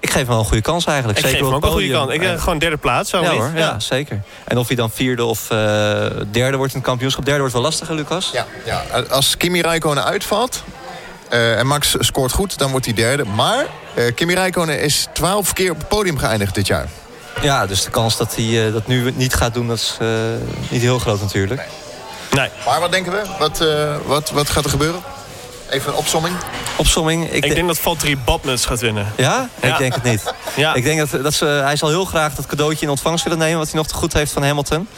[0.00, 1.18] Ik geef hem wel een goede kans eigenlijk.
[1.18, 2.12] Ik zeker geef hem ook een goede kans.
[2.12, 3.10] Ik uh, gewoon derde plaats.
[3.10, 3.58] Zo ja, hoor, ja.
[3.58, 3.80] ja.
[3.80, 4.22] zeker.
[4.44, 5.46] En of hij dan vierde of
[6.30, 7.24] derde wordt in het kampioenschap.
[7.24, 8.30] Derde wordt wel lastiger, Lucas.
[8.32, 8.82] Ja, ja.
[9.10, 10.64] als Kimi Räikkönen uitvalt...
[11.28, 13.24] en Max scoort goed, dan wordt hij derde.
[13.24, 13.66] Maar
[14.14, 16.86] Kimi Räikkönen is twaalf keer op het podium geëindigd dit jaar.
[17.42, 20.08] Ja, dus de kans dat hij uh, dat nu niet gaat doen, dat is uh,
[20.68, 21.60] niet heel groot natuurlijk.
[22.30, 22.40] Nee.
[22.40, 22.50] nee.
[22.66, 23.22] Maar wat denken we?
[23.38, 25.00] Wat, uh, wat, wat gaat er gebeuren?
[25.70, 26.36] Even een opsomming.
[26.76, 27.30] Opsomming.
[27.30, 29.12] Ik, ik denk dat Valtteri Bottas gaat winnen.
[29.16, 29.48] Ja?
[29.60, 29.72] ja?
[29.72, 30.22] Ik denk het niet.
[30.56, 30.74] ja.
[30.74, 33.58] Ik denk dat, dat ze, hij zal heel graag dat cadeautje in ontvangst willen nemen...
[33.58, 34.88] wat hij nog te goed heeft van Hamilton.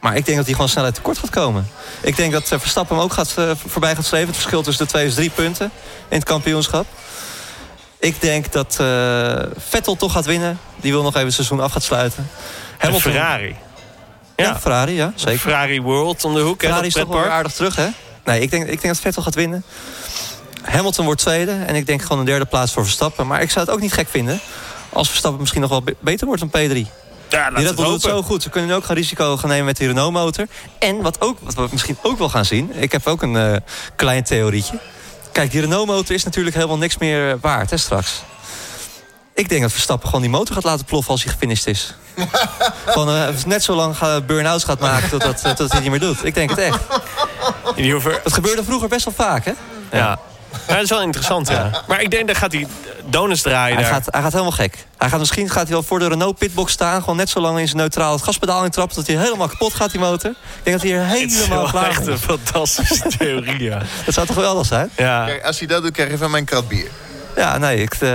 [0.00, 1.68] Maar ik denk dat hij gewoon snelheid tekort gaat komen.
[2.00, 3.34] Ik denk dat Verstappen hem ook gaat,
[3.66, 4.26] voorbij gaat slepen.
[4.26, 5.70] Het verschil tussen de twee is drie punten
[6.08, 6.86] in het kampioenschap.
[8.02, 10.58] Ik denk dat uh, Vettel toch gaat winnen.
[10.80, 12.28] Die wil nog even het seizoen af gaat sluiten.
[12.78, 13.12] Hamilton...
[13.12, 13.56] Ferrari.
[14.36, 14.44] Ja.
[14.44, 15.38] ja, Ferrari, ja, zeker.
[15.38, 16.60] Ferrari World om de hoek.
[16.60, 17.88] Ferrari is toch wel aardig terug, hè?
[18.24, 19.64] Nee, ik denk, ik denk dat Vettel gaat winnen.
[20.62, 21.52] Hamilton wordt tweede.
[21.52, 23.26] En ik denk gewoon een derde plaats voor Verstappen.
[23.26, 24.40] Maar ik zou het ook niet gek vinden...
[24.92, 26.88] als Verstappen misschien nog wel beter wordt dan P3.
[27.28, 28.42] Ja, die Bull doet zo goed.
[28.42, 30.46] Ze kunnen nu ook gaan risico gaan nemen met die Renault-motor.
[30.78, 32.72] En wat, ook, wat we misschien ook wel gaan zien...
[32.74, 33.56] ik heb ook een uh,
[33.96, 34.78] klein theorietje...
[35.32, 38.22] Kijk, die Renault-motor is natuurlijk helemaal niks meer waard hè, straks.
[39.34, 41.94] Ik denk dat Verstappen gewoon die motor gaat laten ploffen als hij gefinished is.
[42.86, 46.24] gewoon uh, net zo lang burn-outs gaat maken totdat, tot hij niet meer doet.
[46.24, 46.78] Ik denk het echt.
[48.22, 49.52] Dat gebeurde vroeger best wel vaak, hè?
[49.90, 49.98] Ja.
[49.98, 50.18] ja.
[50.68, 51.70] Ja, dat is wel interessant, ja.
[51.86, 52.66] Maar ik denk, dat gaat hij
[53.04, 53.92] donuts draaien hij daar.
[53.92, 54.86] Gaat, hij gaat helemaal gek.
[54.98, 57.00] Hij gaat, misschien gaat hij wel voor de Renault pitbox staan...
[57.00, 58.96] gewoon net zo lang in zijn neutraal het gaspedaal intrappen...
[58.96, 60.30] dat hij helemaal kapot gaat, die motor.
[60.30, 61.96] Ik denk dat hij er helemaal klaar is.
[61.96, 63.82] echt een fantastische theorie, ja.
[64.04, 64.90] Dat zou toch geweldig zijn?
[64.96, 65.24] Ja.
[65.26, 66.88] Kijk, als hij dat doet, krijg je van mijn krat bier.
[67.36, 68.10] Ja, nee, ik, uh,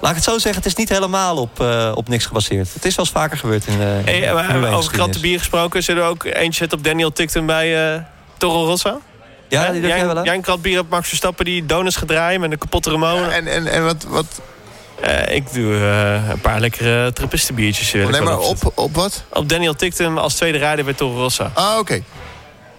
[0.00, 0.54] laat ik het zo zeggen.
[0.54, 2.74] Het is niet helemaal op, uh, op niks gebaseerd.
[2.74, 5.82] Het is wel eens vaker gebeurd in de hey, in Over kratten bier gesproken...
[5.82, 8.00] zullen we ook eentje zetten op Daniel Ticton bij uh,
[8.36, 9.00] Toro Rosso?
[9.52, 10.24] Ja, die jij, jij wel?
[10.24, 13.20] Jij een krat bier op Max Verstappen die donuts gedraaid met een kapotte Ramon.
[13.20, 14.04] Ja, en, en, en wat...
[14.08, 14.40] wat...
[15.04, 17.94] Uh, ik doe uh, een paar lekkere trappistenbiertjes.
[17.94, 19.24] Oh, nee, maar op, op wat?
[19.28, 21.50] Op Daniel Tictum als tweede rijder bij Toro Rosso.
[21.54, 21.78] Ah, oké.
[21.78, 22.04] Okay.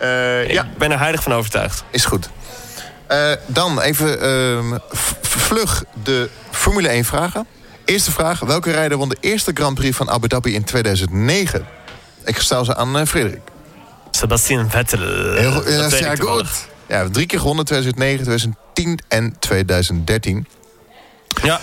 [0.01, 0.69] Uh, ik ja.
[0.77, 1.83] ben er heilig van overtuigd.
[1.89, 2.29] Is goed.
[3.45, 4.77] dan even ehm,
[5.21, 7.47] vlug de Formule 1 vragen.
[7.85, 8.39] Eerste vraag.
[8.39, 11.65] Welke rijder won de eerste Grand Prix van Abu Dhabi in 2009?
[12.25, 13.52] Ik stel ze aan Frederik.
[14.15, 14.99] Sebastian Vettel.
[15.33, 15.67] Heel goed.
[15.67, 16.67] Ja, ja, goed.
[16.87, 20.47] Ja, drie keer gewonnen, 2009, 2010 en 2013.
[21.43, 21.59] Ja.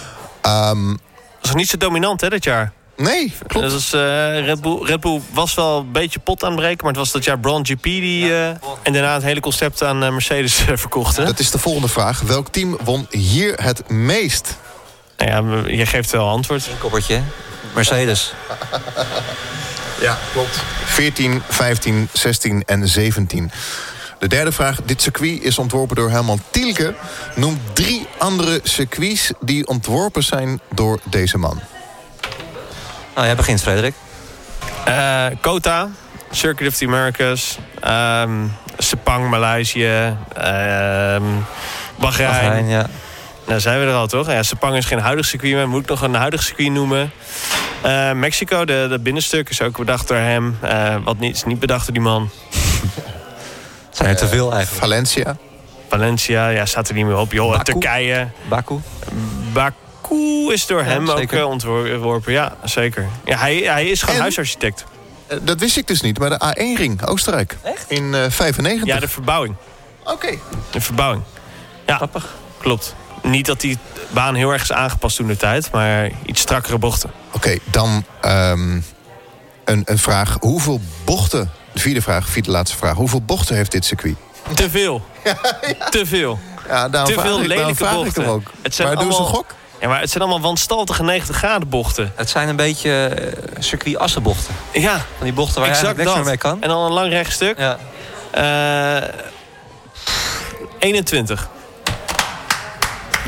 [0.70, 0.98] Um,
[1.40, 2.72] dat is niet zo dominant, hè, dit jaar?
[2.96, 3.70] Nee, klopt.
[3.70, 6.78] Dus, Red, Bull, Red Bull was wel een beetje pot aan het breken...
[6.84, 8.32] maar het was dat jaar Braun GP die...
[8.32, 11.16] en daarna het hele concept aan Mercedes verkocht.
[11.16, 12.20] Dat is de volgende vraag.
[12.20, 14.56] Welk team won hier het meest?
[15.16, 16.66] Nou ja, je geeft wel antwoord.
[16.66, 17.20] Een koppertje.
[17.74, 18.32] Mercedes.
[20.00, 20.60] ja, klopt.
[20.84, 23.50] 14, 15, 16 en 17.
[24.18, 24.82] De derde vraag.
[24.84, 26.94] Dit circuit is ontworpen door Herman Tielke.
[27.34, 31.60] Noem drie andere circuits die ontworpen zijn door deze man.
[33.14, 33.94] Nou, jij begint, Frederik.
[34.88, 35.88] Uh, Kota,
[36.30, 41.46] Circuit of the Americas, um, Sepang, Maleisië, um,
[41.98, 42.30] Bahrein.
[42.30, 42.86] Bahrein ja.
[43.50, 44.30] Nou, zijn we er al, toch?
[44.30, 47.12] Ja, Sepang is geen huidig circuit, maar moet ik nog een huidig circuit noemen.
[47.86, 50.58] Uh, Mexico, de, de binnenstuk, is ook bedacht door hem.
[50.64, 52.30] Uh, wat niet, is niet bedacht door die man.
[53.90, 54.84] zijn er te veel eigenlijk.
[54.84, 55.36] Valencia.
[55.88, 57.32] Valencia, ja, staat er niet meer op.
[57.32, 58.28] Joh, Turkije.
[58.48, 58.78] Baku.
[59.52, 62.32] Baku is door hem ook uh, ontworpen.
[62.32, 63.08] Ja, zeker.
[63.24, 64.84] Ja, hij, hij is gewoon huisarchitect.
[65.42, 67.56] dat wist ik dus niet, maar de A1-ring, Oostenrijk.
[67.62, 67.84] Echt?
[67.88, 68.86] In uh, 95.
[68.86, 69.54] Ja, de verbouwing.
[70.04, 70.38] Oké.
[70.70, 71.22] De verbouwing.
[71.86, 72.34] Ja, Grappig.
[72.60, 72.94] klopt.
[73.22, 77.10] Niet dat die baan heel erg is aangepast toen de tijd, maar iets strakkere bochten.
[77.32, 78.84] Oké, dan um,
[79.64, 80.36] een, een vraag.
[80.40, 82.96] Hoeveel bochten, de vierde vraag, vierde laatste vraag.
[82.96, 84.16] Hoeveel bochten heeft dit circuit?
[84.54, 85.02] Te veel.
[85.90, 86.38] Te veel.
[86.68, 88.26] Ja, Te veel ik, lelijke bochten.
[88.26, 88.50] ook.
[88.62, 89.54] Het zijn maar allemaal, doen ze een gok?
[89.80, 92.12] Ja, maar het zijn allemaal wanstaltige 90 graden bochten.
[92.14, 94.54] Het zijn een beetje uh, circuit assenbochten.
[94.72, 94.96] Ja.
[95.16, 96.62] Van die bochten waar je niks meer mee kan.
[96.62, 97.58] En dan een lang rechtstuk.
[97.58, 97.78] Ja.
[99.02, 99.08] Uh,
[100.78, 101.48] 21.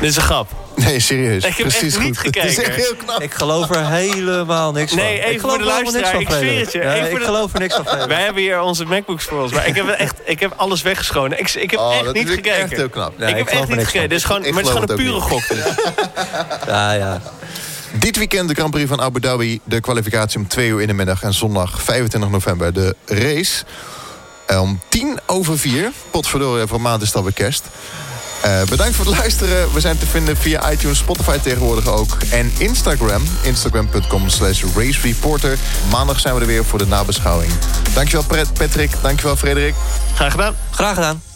[0.03, 0.47] Dit is een grap.
[0.75, 1.43] Nee, serieus.
[1.43, 2.25] Ik heb Precies echt niet goed.
[2.25, 2.41] gekeken.
[2.41, 3.21] Het is echt heel knap.
[3.21, 4.99] Ik geloof er helemaal niks van.
[4.99, 6.19] Nee, even voor de luisteraar.
[6.19, 6.79] Ik zweer het je.
[6.79, 8.07] Ja, ik geloof er niks van.
[8.07, 9.51] Wij hebben hier onze MacBooks voor ons.
[9.51, 11.39] Maar ik heb, echt, ik heb alles weggeschoten.
[11.39, 12.55] Ik, ik heb oh, echt niet gekeken.
[12.55, 13.17] Echt heel knap.
[13.17, 14.09] Nee, ik, heb echt niet gekeken.
[14.09, 15.47] Dit is gewoon, maar het is gewoon een pure gok.
[15.47, 15.63] Dus.
[16.67, 17.21] Ja, ja.
[17.91, 19.59] Dit weekend de Grand Prix van Abu Dhabi.
[19.63, 21.23] De kwalificatie om 2 uur in de middag.
[21.23, 23.63] En zondag 25 november de race.
[24.59, 25.91] Om tien over vier.
[26.11, 27.63] Potverdorie, voor maand is dat weer kerst.
[28.45, 29.73] Uh, bedankt voor het luisteren.
[29.73, 32.17] We zijn te vinden via iTunes, Spotify tegenwoordig ook.
[32.29, 35.57] En Instagram, instagram.com slash racereporter.
[35.91, 37.51] Maandag zijn we er weer voor de nabeschouwing.
[37.93, 39.75] Dankjewel Patrick, dankjewel Frederik.
[40.13, 40.55] Graag gedaan.
[40.71, 41.32] Graag gedaan.